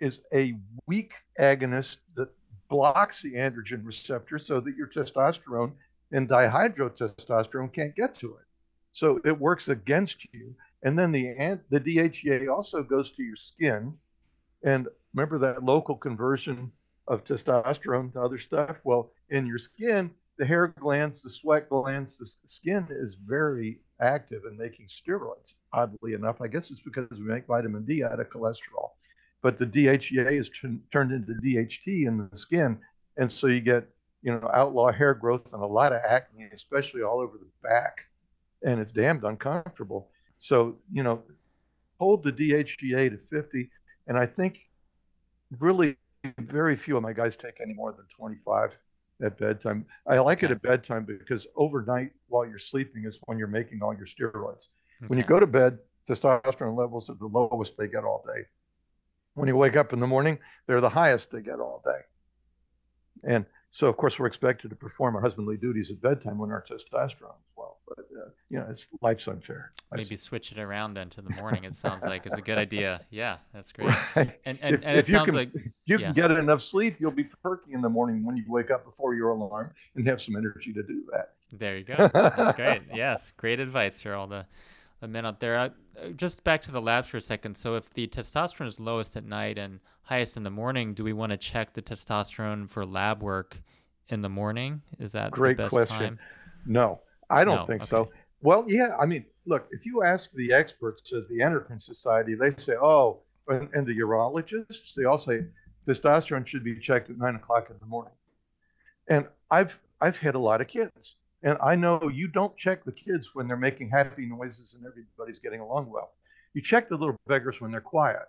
[0.00, 0.54] is a
[0.86, 2.30] weak agonist that
[2.68, 5.72] blocks the androgen receptor so that your testosterone
[6.12, 8.46] and dihydrotestosterone can't get to it.
[8.92, 10.54] So it works against you.
[10.82, 13.94] And then the the DHEA also goes to your skin,
[14.62, 16.72] and remember that local conversion
[17.06, 18.76] of testosterone to other stuff?
[18.84, 24.42] Well, in your skin, the hair glands, the sweat glands, the skin is very active
[24.50, 25.54] in making steroids.
[25.72, 28.90] Oddly enough, I guess it's because we make vitamin D out of cholesterol.
[29.42, 32.78] But the DHEA is t- turned into DHT in the skin,
[33.16, 33.88] and so you get
[34.22, 38.06] you know outlaw hair growth and a lot of acne, especially all over the back,
[38.62, 40.10] and it's damned uncomfortable.
[40.38, 41.22] So you know,
[41.98, 43.70] hold the DHEA to 50,
[44.08, 44.58] and I think
[45.58, 45.96] really
[46.38, 48.76] very few of my guys take any more than 25
[49.22, 49.86] at bedtime.
[50.06, 53.94] I like it at bedtime because overnight while you're sleeping is when you're making all
[53.94, 54.68] your steroids.
[55.00, 55.08] Okay.
[55.08, 58.42] When you go to bed, testosterone levels are the lowest they get all day.
[59.34, 62.00] When you wake up in the morning, they're the highest they get all day.
[63.24, 66.62] And so, of course, we're expected to perform our husbandly duties at bedtime when our
[66.62, 67.76] testosterone is low.
[67.86, 69.72] But uh, you know, it's life's unfair.
[69.92, 71.64] Life's Maybe switch it around then to the morning.
[71.64, 73.02] It sounds like is a good idea.
[73.10, 73.94] Yeah, that's great.
[74.16, 74.38] Right.
[74.44, 75.52] And and, if, and it sounds can, like
[75.90, 76.06] you yeah.
[76.06, 79.14] can get enough sleep, you'll be perky in the morning when you wake up before
[79.14, 81.32] your alarm and have some energy to do that.
[81.52, 82.08] There you go.
[82.12, 82.82] That's great.
[82.94, 84.46] yes, great advice for all the
[85.00, 85.58] the men out there.
[85.58, 85.70] Uh,
[86.16, 87.56] just back to the labs for a second.
[87.56, 91.12] So, if the testosterone is lowest at night and highest in the morning, do we
[91.12, 93.56] want to check the testosterone for lab work
[94.10, 94.82] in the morning?
[94.98, 95.98] Is that great the best question?
[95.98, 96.18] Time?
[96.66, 97.66] No, I don't no?
[97.66, 97.88] think okay.
[97.88, 98.10] so.
[98.42, 102.50] Well, yeah, I mean, look, if you ask the experts at the Endocrine Society, they
[102.56, 105.44] say, oh, and, and the urologists, they all say
[105.90, 108.12] testosterone should be checked at nine o'clock in the morning.
[109.08, 112.92] And I've I've had a lot of kids, and I know you don't check the
[112.92, 116.12] kids when they're making happy noises and everybody's getting along well.
[116.54, 118.28] You check the little beggars when they're quiet.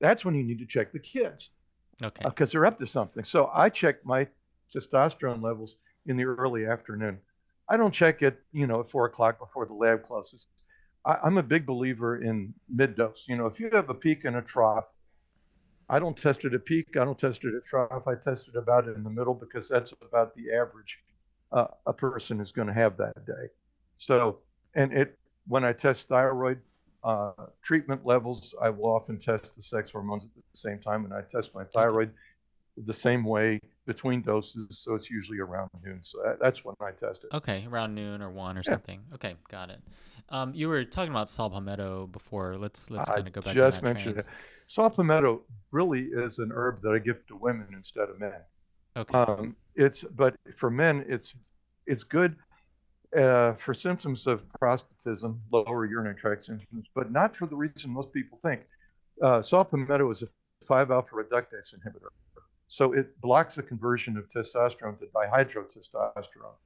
[0.00, 1.50] That's when you need to check the kids.
[2.02, 2.24] Okay.
[2.24, 3.24] Because uh, they're up to something.
[3.24, 4.26] So I check my
[4.74, 7.18] testosterone levels in the early afternoon.
[7.68, 10.48] I don't check it, you know, at four o'clock before the lab closes.
[11.06, 13.24] I, am a big believer in mid dose.
[13.28, 14.84] You know, if you have a peak and a trough,
[15.88, 16.96] I don't test it at peak.
[16.96, 18.06] I don't test it at trough.
[18.06, 20.98] I test it about in the middle because that's about the average
[21.52, 23.48] uh, a person is going to have that day.
[23.96, 24.38] So,
[24.74, 26.60] and it when I test thyroid
[27.04, 27.32] uh,
[27.62, 31.20] treatment levels, I will often test the sex hormones at the same time, and I
[31.30, 32.10] test my thyroid
[32.76, 36.00] the same way between doses, so it's usually around noon.
[36.02, 37.34] So that, that's when I test it.
[37.34, 38.72] Okay, around noon or one or Yeah.
[38.72, 39.02] something.
[39.14, 39.80] Okay, got it.
[40.30, 42.56] Um, you were talking about saw palmetto before.
[42.56, 43.50] Let's let's kind of go back.
[43.50, 44.24] I just mentioned train.
[44.26, 44.26] it.
[44.66, 45.42] Saw palmetto
[45.72, 48.40] really is an herb that I give to women instead of men.
[48.96, 49.16] Okay.
[49.16, 51.34] Um, it's but for men, it's
[51.86, 52.36] it's good
[53.16, 58.12] uh, for symptoms of prostatism, lower urinary tract symptoms, but not for the reason most
[58.12, 58.62] people think.
[59.22, 60.28] Uh, saw palmetto is a
[60.66, 62.08] 5-alpha reductase inhibitor,
[62.66, 66.56] so it blocks the conversion of testosterone to dihydrotestosterone.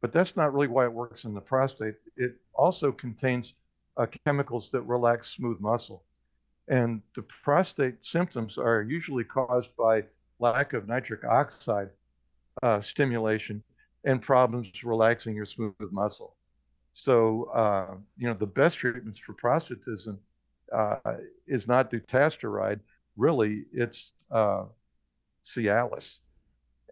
[0.00, 1.96] But that's not really why it works in the prostate.
[2.16, 3.54] It also contains
[3.96, 6.04] uh, chemicals that relax smooth muscle.
[6.70, 10.04] And the prostate symptoms are usually caused by
[10.38, 11.90] lack of nitric oxide
[12.62, 13.62] uh, stimulation
[14.04, 16.36] and problems relaxing your smooth muscle.
[16.92, 20.18] So, uh, you know, the best treatments for prostatism
[20.72, 21.16] uh,
[21.46, 22.80] is not dutasteride.
[23.16, 24.64] Really, it's uh,
[25.44, 26.18] Cialis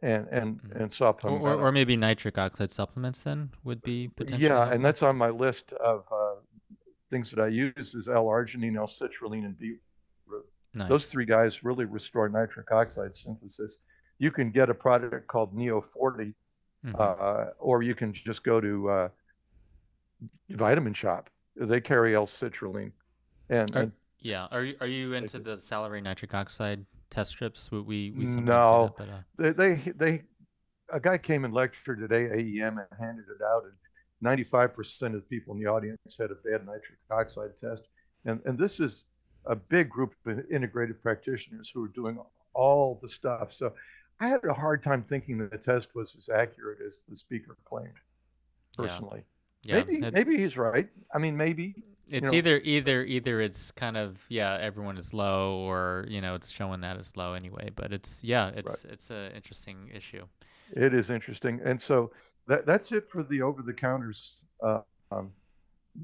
[0.02, 0.80] and and Mhm.
[0.80, 4.44] and or, or or maybe nitric oxide supplements then would be potentially.
[4.48, 4.74] Yeah, helpful?
[4.74, 6.17] and that's on my list of uh,
[7.10, 9.80] things that I use is L-arginine, L-citrulline, and beetroot.
[10.74, 10.88] nice.
[10.88, 13.78] Those three guys really restore nitric oxide synthesis.
[14.18, 16.34] You can get a product called Neo 40,
[16.84, 16.94] Mhm.
[17.00, 19.08] uh, or you can just go to uh,
[20.50, 21.30] Vitamin Shop.
[21.56, 22.92] They carry L-citrulline,
[23.48, 24.46] and, Are- and yeah.
[24.50, 27.70] Are you are you into the salivary nitric oxide test strips?
[27.72, 28.94] We we, we No.
[28.98, 29.06] that,
[29.36, 30.22] but uh, they, they they
[30.92, 33.72] a guy came and lectured at AEM and handed it out, and
[34.22, 37.84] 95% of the people in the audience had a bad nitric oxide test.
[38.24, 39.04] And and this is
[39.46, 42.18] a big group of integrated practitioners who are doing
[42.54, 43.52] all the stuff.
[43.52, 43.72] So
[44.20, 47.56] I had a hard time thinking that the test was as accurate as the speaker
[47.64, 47.94] claimed.
[48.76, 49.24] Personally,
[49.62, 49.76] yeah.
[49.76, 50.88] maybe it- maybe he's right.
[51.14, 55.58] I mean, maybe it's know- either either either it's kind of yeah everyone is low
[55.58, 57.70] or you know it's showing that it's low anyway.
[57.74, 60.26] But it's yeah it's it's an interesting issue.
[60.72, 62.10] It is interesting, and so
[62.48, 64.80] that that's it for the over-the-counters uh,
[65.12, 65.32] um,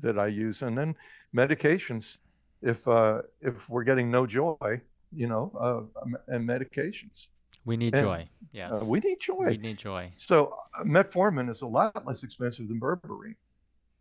[0.01, 0.95] that I use, and then
[1.34, 2.18] medications.
[2.62, 4.80] If uh, if we're getting no joy,
[5.12, 7.26] you know, uh, and medications,
[7.66, 8.28] We need And, joy.
[8.53, 8.70] Yes.
[8.72, 9.47] uh, we need joy.
[9.49, 10.12] We need joy.
[10.16, 13.36] So uh, metformin is a lot less expensive than berberine,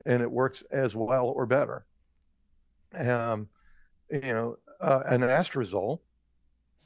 [0.05, 1.85] and it works as well or better.
[2.93, 3.47] Um,
[4.09, 5.99] you know, uh, anastrozole,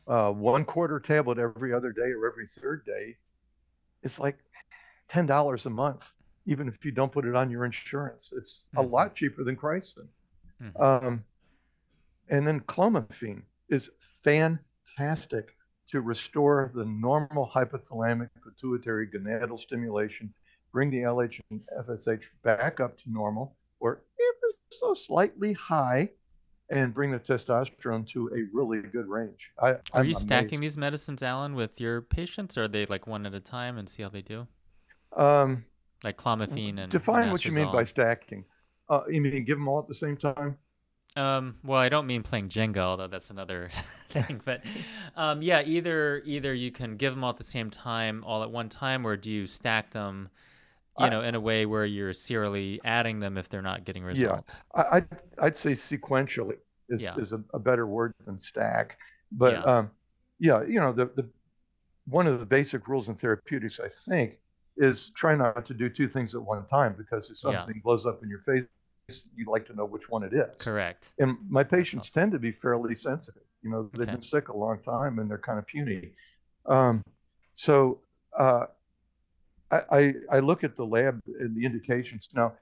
[0.07, 3.17] uh, one quarter tablet every other day or every third day,
[4.03, 4.37] is like
[5.09, 6.13] ten dollars a month,
[6.45, 8.33] even if you don't put it on your insurance.
[8.35, 8.91] It's a Mhm.
[8.91, 10.07] lot cheaper than Chrysin.
[10.61, 10.79] Mhm.
[10.81, 11.25] Um,
[12.29, 13.89] and then clomiphene is
[14.23, 15.55] fantastic
[15.87, 20.33] to restore the normal hypothalamic pituitary gonadal stimulation,
[20.73, 26.09] bring the LH and FSH back up to normal or ever so slightly high,
[26.69, 29.51] and bring the testosterone to a really good range.
[29.61, 30.61] I, Are I'm you stacking amazed.
[30.63, 33.87] these medicines, Alan, with your patients, or are they like one at a time and
[33.87, 34.47] see how they do?
[35.18, 35.65] Um,
[36.03, 38.45] Like clomiphene and define what you mean by stacking.
[38.89, 40.57] Uh, you mean give them all at the same time?
[41.15, 43.72] Um, well, I don't mean playing Jenga, although that's another
[44.09, 44.39] thing.
[44.45, 44.61] But
[45.15, 48.51] um, yeah, either either you can give them all at the same time, all at
[48.51, 50.30] one time, or do you stack them,
[50.99, 54.03] you I- know, in a way where you're serially adding them if they're not getting
[54.03, 54.53] results?
[54.76, 55.07] I, I'd,
[55.41, 56.57] I'd say sequentially
[56.89, 57.15] is, Yeah.
[57.18, 58.97] is a, a better word than stack.
[59.32, 59.61] But Yeah.
[59.63, 59.91] um,
[60.39, 61.28] yeah, you know, the, the
[62.05, 64.38] one of the basic rules in therapeutics, I think,
[64.78, 67.59] is try not to do two things at one time because if Yeah.
[67.63, 68.65] something blows up in your face,
[69.36, 70.55] you'd like to know which one it is.
[70.59, 71.09] Correct.
[71.19, 72.21] And my patients awesome.
[72.21, 73.43] tend to be fairly sensitive.
[73.63, 74.11] You know, they've Okay.
[74.13, 76.13] been sick a long time and they're kind of puny.
[76.65, 77.01] Um,
[77.53, 78.01] so
[78.38, 78.65] uh,
[79.71, 82.53] I, I, I look at the lab and the indications now.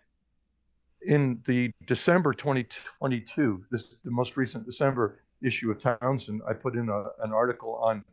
[1.01, 6.89] In the December 2022, this the most recent December issue of Townsend, I put in
[6.89, 8.03] a, an article on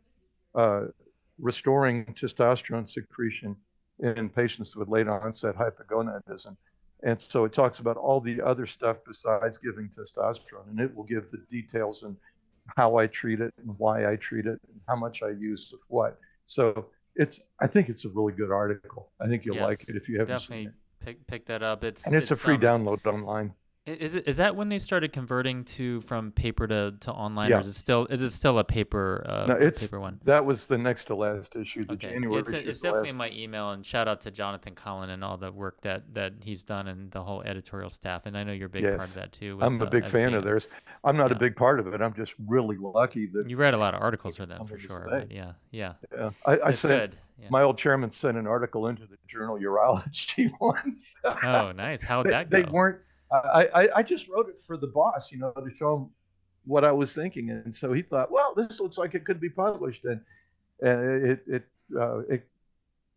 [0.53, 0.85] uh,
[1.39, 3.55] restoring testosterone secretion
[3.99, 6.55] in patients with late onset hypogonadism.
[7.03, 11.03] And so it talks about all the other stuff besides giving testosterone, and it will
[11.03, 12.15] give the details and
[12.77, 15.79] how I treat it and why I treat it and how much I use of
[15.89, 16.17] what.
[16.45, 16.85] So
[17.15, 19.11] it's, I think it's a really good article.
[19.19, 21.05] I think you'll like it if you haven't Definitely seen it.
[21.05, 21.83] pick pick that up.
[21.83, 23.53] It's And it's, a free um, download online.
[23.85, 27.57] Is it is that when they started converting to from paper to, to online, Yeah.
[27.57, 30.21] or is it still is it still a paper uh, No, it's paper one?
[30.23, 31.83] that was the next to last issue.
[31.83, 32.69] The Okay, January it's, issue.
[32.69, 35.81] it's definitely in my email, and shout out to Jonathan Collin and all the work
[35.81, 38.25] that, that he's done and the whole editorial staff.
[38.25, 39.57] And I know you're a big part of that too.
[39.57, 40.69] with, I'm a uh, big as fan of theirs.
[41.03, 41.35] I'm not Yeah.
[41.35, 42.01] a big part of it.
[42.01, 45.25] I'm just really lucky that You read a lot of articles for them for sure.
[45.29, 47.17] yeah, yeah, yeah, I, I good.
[47.37, 47.47] Yeah.
[47.49, 51.15] my old chairman sent an article into the journal Urology once.
[51.25, 52.01] oh, nice.
[52.01, 52.71] How'd they, that they go?
[52.71, 52.99] weren't.
[53.33, 56.09] I, I I just wrote it for the boss, you know, to show him
[56.65, 59.49] what I was thinking, and so he thought, well, this looks like it could be
[59.49, 60.21] published, and
[60.81, 61.63] and it it
[61.99, 62.47] uh, it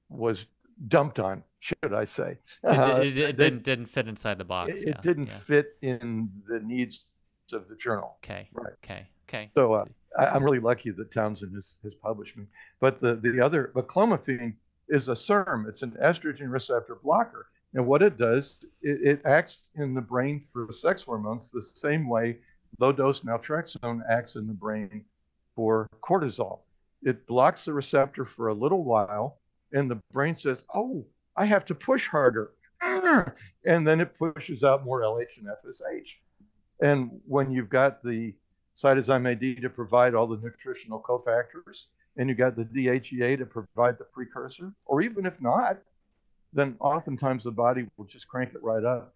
[0.08, 0.46] was
[0.88, 2.38] dumped on, should I say?
[2.64, 4.80] It, Uh, it, it didn't didn't fit inside the box.
[4.80, 5.38] it, yeah, it didn't yeah.
[5.46, 7.04] fit in the needs
[7.52, 8.16] of the journal.
[8.24, 8.48] Okay.
[8.52, 8.72] Right.
[8.84, 9.08] Okay.
[9.28, 9.50] Okay.
[9.54, 9.84] So uh,
[10.18, 12.44] I, I'm really lucky that Townsend has, has published me.
[12.80, 14.54] But the, the other, but clomiphene
[14.88, 15.68] is a SERM.
[15.68, 17.46] It's an estrogen receptor blocker.
[17.74, 22.08] And what it does, it, it acts in the brain for sex hormones the same
[22.08, 22.38] way
[22.78, 25.04] low dose naltrexone acts in the brain
[25.54, 26.60] for cortisol.
[27.02, 29.38] It blocks the receptor for a little while,
[29.72, 31.04] and the brain says, Oh,
[31.36, 32.52] I have to push harder.
[33.64, 36.10] And then it pushes out more LH and FSH.
[36.80, 38.32] And when you've got the
[38.76, 41.86] cytozyme AD to provide all the nutritional cofactors,
[42.16, 45.78] and you've got the DHEA to provide the precursor, or even if not,
[46.56, 49.12] then oftentimes the body will just crank it right up.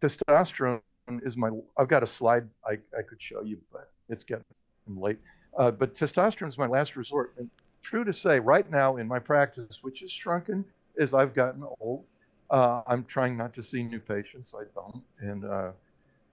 [0.00, 0.80] Testosterone
[1.22, 4.44] is my, I've got a slide I, I could show you, but it's getting
[4.86, 5.18] late.
[5.58, 7.34] Uh, but testosterone is my last resort.
[7.36, 7.50] And
[7.82, 10.64] true to say, right now in my practice, which is shrunken
[11.00, 12.04] as I've gotten old,
[12.50, 14.54] uh, I'm trying not to see new patients.
[14.56, 15.02] I don't.
[15.18, 15.72] And uh,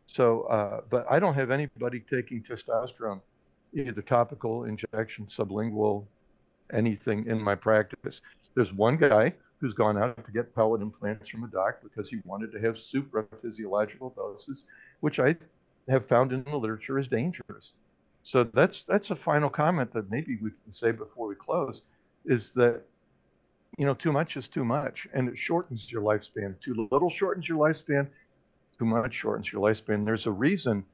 [0.05, 3.19] so, uh, but I don't have anybody taking testosterone,
[3.73, 6.05] either topical, injection, sublingual,
[6.71, 8.21] anything in my practice.
[8.53, 9.33] There's one guy
[9.65, 12.75] who's gone out to get pellet implants from a doc because he wanted to have
[12.75, 14.65] supraphysiological doses,
[14.99, 15.35] which I
[15.89, 17.73] have found in the literature is dangerous.
[18.21, 21.81] So that's that's a final comment that maybe we can say before we close,
[22.25, 22.83] is that
[23.79, 26.59] you know too much is too much, and it shortens your lifespan.
[26.59, 28.07] Too little shortens your lifespan
[28.77, 30.05] too much shortens your lifespan.
[30.05, 30.85] There's a reason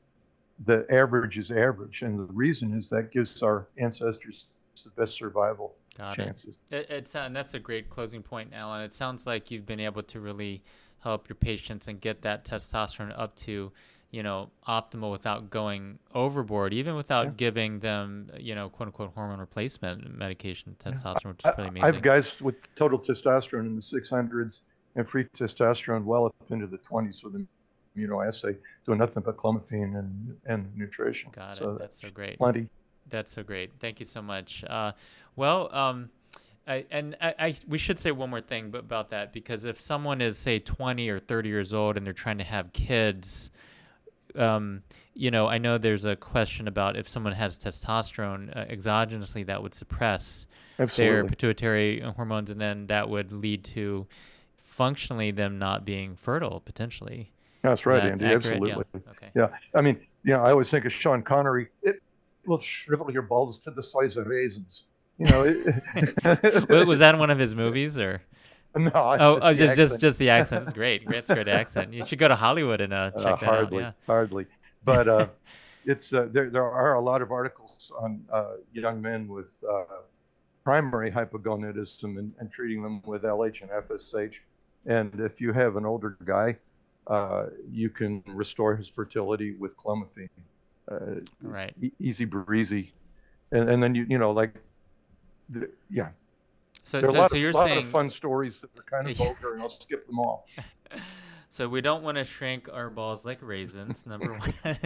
[0.65, 4.47] the average is average, and the reason is that gives our ancestors
[4.85, 6.57] the best survival Got chances.
[6.71, 8.81] It, it's uh, and that's a great closing point, Alan.
[8.81, 10.63] It sounds like you've been able to really
[10.99, 13.71] help your patients and get that testosterone up to,
[14.09, 17.31] you know, optimal without going overboard, even without Yeah.
[17.37, 21.69] giving them, you know, quote unquote hormone replacement medication, testosterone, which is I, pretty I
[21.69, 21.93] amazing.
[21.93, 24.61] have guys with total testosterone in the 600s
[24.95, 27.47] and free testosterone well up into the 20s with an
[27.95, 31.29] immunoassay, doing nothing but clomiphene and, and nutrition.
[31.31, 31.57] Got it.
[31.59, 32.39] So That's so great.
[32.39, 32.69] plenty.
[33.11, 33.71] That's so great.
[33.79, 34.63] Thank you so much.
[34.67, 34.93] Uh,
[35.35, 36.09] well, um,
[36.67, 40.21] I, and I, I, we should say one more thing about that because if someone
[40.21, 43.51] is say 20 or 30 years old and they're trying to have kids,
[44.35, 44.83] um,
[45.13, 49.61] you know, I know there's a question about if someone has testosterone uh, exogenously, that
[49.61, 50.47] would suppress
[50.95, 54.07] their pituitary hormones, and then that would lead to
[54.57, 57.31] functionally them not being fertile potentially.
[57.61, 58.25] That's right, that Andy.
[58.25, 58.61] accurate?
[58.61, 59.01] Absolutely.
[59.05, 59.11] Yeah.
[59.11, 59.31] Okay.
[59.35, 61.67] Yeah, I mean, yeah, I always think of Sean Connery.
[61.83, 62.01] It
[62.45, 64.83] will shrivel your balls to the size of raisins.
[65.17, 68.21] You know, it, was that in one of his movies or?
[68.75, 70.63] no, Oh, oh, just just just the accent.
[70.63, 71.07] It's great.
[71.07, 71.93] That's great accent.
[71.93, 73.93] You should go to Hollywood and uh, Uh, check that hardly, out.
[74.07, 74.45] hardly.
[74.83, 75.27] But uh,
[75.85, 76.49] it's uh, there.
[76.49, 79.83] There are a lot of articles on uh, young men with uh,
[80.63, 84.35] primary hypogonadism and, and treating them with LH and FSH.
[84.87, 86.57] And if you have an older guy,
[87.07, 90.29] uh, you can restore his fertility with clomiphene.
[90.89, 91.73] Uh, Right.
[91.81, 92.91] e- easy breezy,
[93.51, 94.53] and and then you you know like,
[95.49, 96.09] the, yeah.
[96.83, 98.83] So There are a lot, so of, you're lot saying of fun stories that are
[98.83, 100.47] kind of vulgar, and I'll skip them all.
[101.49, 104.77] so we don't want to shrink our balls like raisins, number one.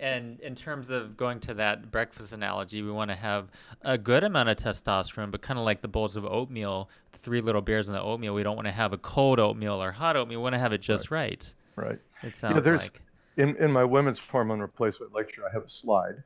[0.00, 3.50] and in terms of going to that breakfast analogy, we want to have
[3.82, 7.40] a good amount of testosterone, but kind of like the bowls of oatmeal, the three
[7.40, 8.34] little beers in the oatmeal.
[8.34, 10.40] We don't want to have a cold oatmeal or hot oatmeal.
[10.40, 11.54] We want to have it just right.
[11.76, 12.00] Right.
[12.22, 13.02] It sounds there's- like.
[13.38, 16.22] In, in my women's hormone replacement lecture, I have a slide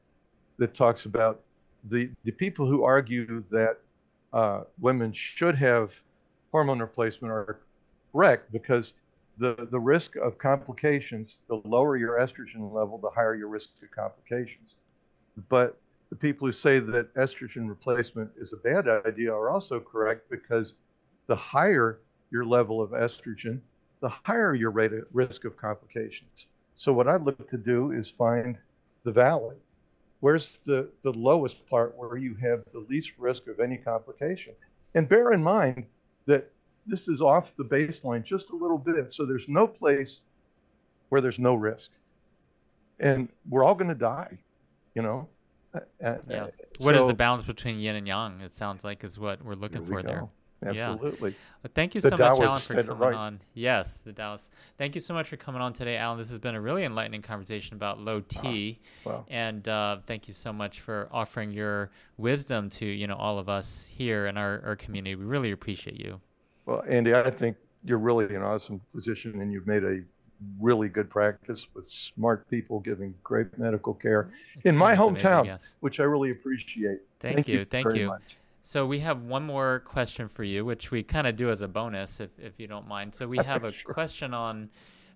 [0.58, 1.42] that talks about
[1.84, 3.78] the, the people who argue that
[4.32, 5.94] uh, women should have
[6.52, 7.60] hormone replacement are
[8.12, 8.94] correct because
[9.36, 13.90] the, the risk of complications, the lower your estrogen level, the higher your risk of
[13.90, 14.76] complications.
[15.50, 20.30] But the people who say that estrogen replacement is a bad idea are also correct
[20.30, 20.74] because
[21.26, 22.00] the higher
[22.30, 23.60] your level of estrogen,
[24.00, 26.46] the higher your rate of risk of complications.
[26.74, 28.56] So what I'd look to do is find
[29.04, 29.56] the valley.
[30.20, 34.54] Where's the, the lowest part where you have the least risk of any complication?
[34.94, 35.86] And bear in mind
[36.26, 36.50] that
[36.86, 39.10] this is off the baseline just a little bit.
[39.12, 40.20] So there's no place
[41.08, 41.90] where there's no risk.
[43.00, 44.38] And we're all going to die,
[44.94, 45.28] you know?
[45.74, 46.44] Uh, uh, Yeah.
[46.44, 46.48] uh,
[46.78, 48.40] What is so- the balance between yin and yang?
[48.40, 50.28] It sounds like is what we're looking for there.
[50.62, 50.72] Go.
[50.72, 50.92] Yeah.
[50.92, 51.34] Absolutely.
[51.62, 53.14] Well, thank you The so much, Alan, for coming right.
[53.14, 53.40] on.
[53.54, 54.50] Yes, the Dallas.
[54.78, 56.18] Thank you so much for coming on today, Alan.
[56.18, 59.24] This has been a really enlightening conversation about low T, Wow.
[59.28, 63.48] and uh, thank you so much for offering your wisdom to you know all of
[63.48, 65.14] us here in our, our community.
[65.14, 66.20] We really appreciate you.
[66.66, 70.00] Well, Andy, I think you're really an awesome physician and you've made a
[70.60, 74.28] really good practice with smart people giving great medical care
[74.64, 75.74] It in my seems amazing, hometown, yes.
[75.80, 76.98] which I really appreciate.
[77.20, 78.06] Thank, you, thank very you.
[78.08, 78.36] much.
[78.62, 81.68] So we have one more question for you, which we kind of do as a
[81.68, 83.14] bonus, if, if you don't mind.
[83.14, 83.92] So we have a Sure.
[83.92, 84.70] question on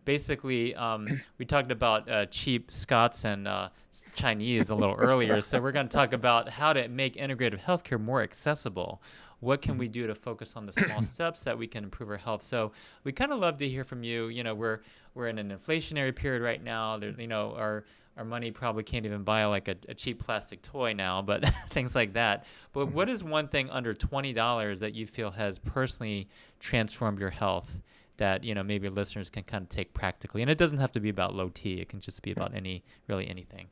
[0.05, 3.69] basically um, we talked about uh, cheap Scots and uh,
[4.15, 5.41] Chinese a little earlier.
[5.43, 9.03] So we're going to talk about how to make integrative healthcare more accessible.
[9.41, 12.17] What can we do to focus on the small steps that we can improve our
[12.17, 12.43] health?
[12.43, 12.73] So
[13.05, 14.29] we kind of love to hear from you.
[14.29, 14.81] You know, we're
[15.15, 16.97] we're in an inflationary period right now.
[16.99, 17.85] There, you know, our
[18.17, 21.95] our money probably can't even buy like a, a cheap plastic toy now, but things
[21.95, 22.47] like that.
[22.73, 22.95] But mm-hmm.
[22.95, 26.29] what is one thing under twenty dollars that you feel has personally
[26.61, 27.79] transformed your health?
[28.19, 31.01] that you know maybe listeners can kind of take practically and it doesn't have to
[31.01, 33.67] be about low t it can just be about any really anything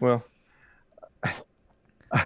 [0.00, 0.24] Well,
[2.12, 2.24] I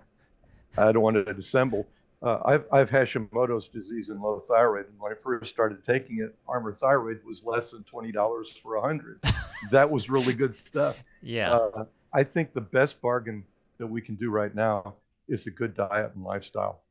[0.77, 1.87] don't want to dissemble.
[2.23, 6.35] Uh, I've, I've Hashimoto's disease and low thyroid, and when I first started taking it,
[6.47, 9.21] Armour Thyroid was less than twenty dollars for a hundred.
[9.73, 10.97] that was really good stuff.
[11.23, 13.45] yeah Uh, I think the best bargain
[13.79, 14.95] that we can do right now
[15.29, 16.83] is a good diet and lifestyle.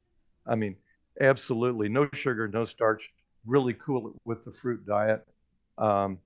[0.45, 0.75] I mean,
[1.21, 3.11] absolutely no sugar, no starch.
[3.45, 5.25] Really cool with the fruit diet.
[5.77, 6.19] Um,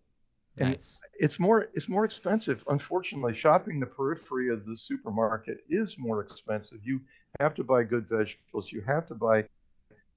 [0.60, 2.64] and nice it's more it's more expensive.
[2.68, 6.80] Unfortunately, shopping the periphery of the supermarket is more expensive.
[6.84, 7.02] You
[7.40, 8.72] have to buy good vegetables.
[8.72, 9.46] You have to buy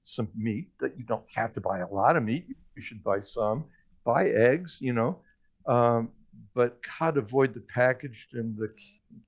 [0.03, 2.47] some meat that you don't have to buy a lot of meat.
[2.75, 3.65] You should buy some.
[4.05, 5.19] Buy eggs, you know.
[5.67, 6.11] Um,
[6.55, 8.73] but God, avoid the packaged and the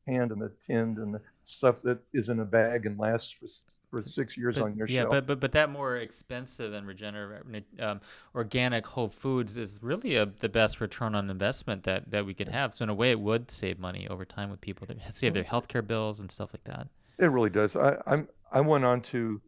[0.07, 1.21] canned and the tinned and the
[1.51, 3.47] stuff that is in a bag and lasts for,
[3.91, 5.11] for six years but, on your yeah shelf.
[5.11, 8.01] but, but but that more expensive and regenerative um,
[8.35, 12.49] organic whole foods is really a, the best return on investment that that we could
[12.49, 12.73] have.
[12.73, 15.45] So in a way it would save money over time with people to save their
[15.45, 16.89] healthcare bills and stuff like that.
[17.19, 17.77] It really does.
[17.77, 19.41] I, I'm I went on to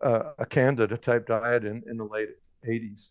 [0.00, 2.30] uh, a Candida type diet in, in the late
[2.66, 3.10] 80s,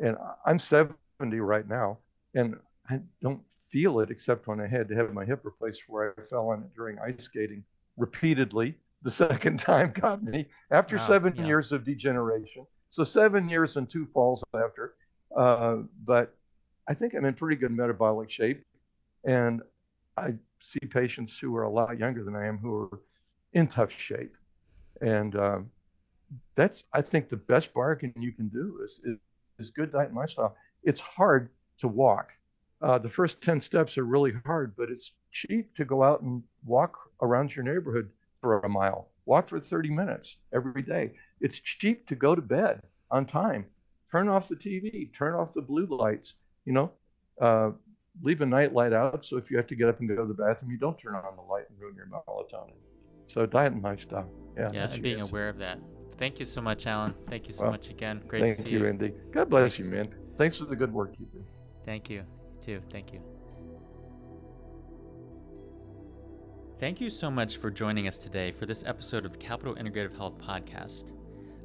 [0.00, 1.98] and I'm 70 right now,
[2.34, 2.56] and
[2.90, 3.40] I don't
[3.74, 6.60] feel it except when I had to have my hip replaced where I fell on
[6.60, 7.64] it during ice skating
[7.96, 8.76] repeatedly.
[9.02, 11.46] The second time got me after Wow, seven yeah.
[11.46, 12.64] years of degeneration.
[12.90, 14.94] So seven years and two falls after.
[15.36, 16.36] Uh, but
[16.88, 18.62] I think I'm in pretty good metabolic shape,
[19.24, 19.60] and
[20.16, 23.00] I see patients who are a lot younger than I am who are
[23.54, 24.36] in tough shape,
[25.00, 25.70] and um,
[26.54, 29.18] that's I think the best bargain you can do is is,
[29.58, 30.54] is good diet and lifestyle.
[30.84, 32.32] It's hard to walk.
[32.84, 36.42] Uh, the first ten steps are really hard, but it's cheap to go out and
[36.66, 38.10] walk around your neighborhood
[38.42, 39.08] for a mile.
[39.24, 41.12] Walk for 30 minutes every day.
[41.40, 43.64] It's cheap to go to bed on time.
[44.12, 45.10] Turn off the TV.
[45.16, 46.34] Turn off the blue lights.
[46.66, 46.92] You know,
[47.40, 47.70] uh,
[48.22, 50.26] leave a night light out so if you have to get up and go to
[50.26, 52.74] the bathroom, you don't turn on the light and ruin your melatonin.
[53.28, 54.28] So diet and lifestyle.
[54.58, 54.70] Yeah.
[54.72, 55.30] yeah and being answer.
[55.30, 55.78] aware of that
[56.16, 58.70] thank you so much alan thank you so Well, much again great Thank to see
[58.70, 59.12] you, you Andy.
[59.32, 60.14] God bless Thank you, you, man.
[60.36, 61.44] Thanks for the good work you do.
[61.84, 62.24] Thank you.
[62.64, 62.80] Too.
[62.90, 63.20] Thank you.
[66.80, 70.16] Thank you so much for joining us today for this episode of the Capital Integrative
[70.16, 71.12] Health Podcast.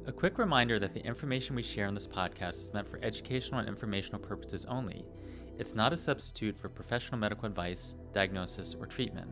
[0.06, 3.60] A quick reminder that the information we share on this podcast is meant for educational
[3.60, 5.06] and informational purposes only.
[5.58, 9.30] It's not a substitute for professional medical advice, diagnosis, or treatment.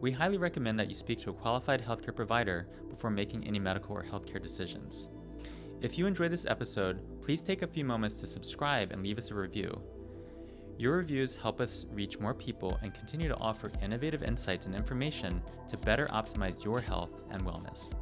[0.00, 3.94] We highly recommend that you speak to a qualified healthcare provider before making any medical
[3.94, 5.10] or healthcare decisions.
[5.82, 9.30] If you enjoyed this episode, please take a few moments to subscribe and leave us
[9.30, 9.82] a review.
[10.80, 15.42] Your reviews help us reach more people and continue to offer innovative insights and information
[15.68, 17.92] to better optimize your health and wellness.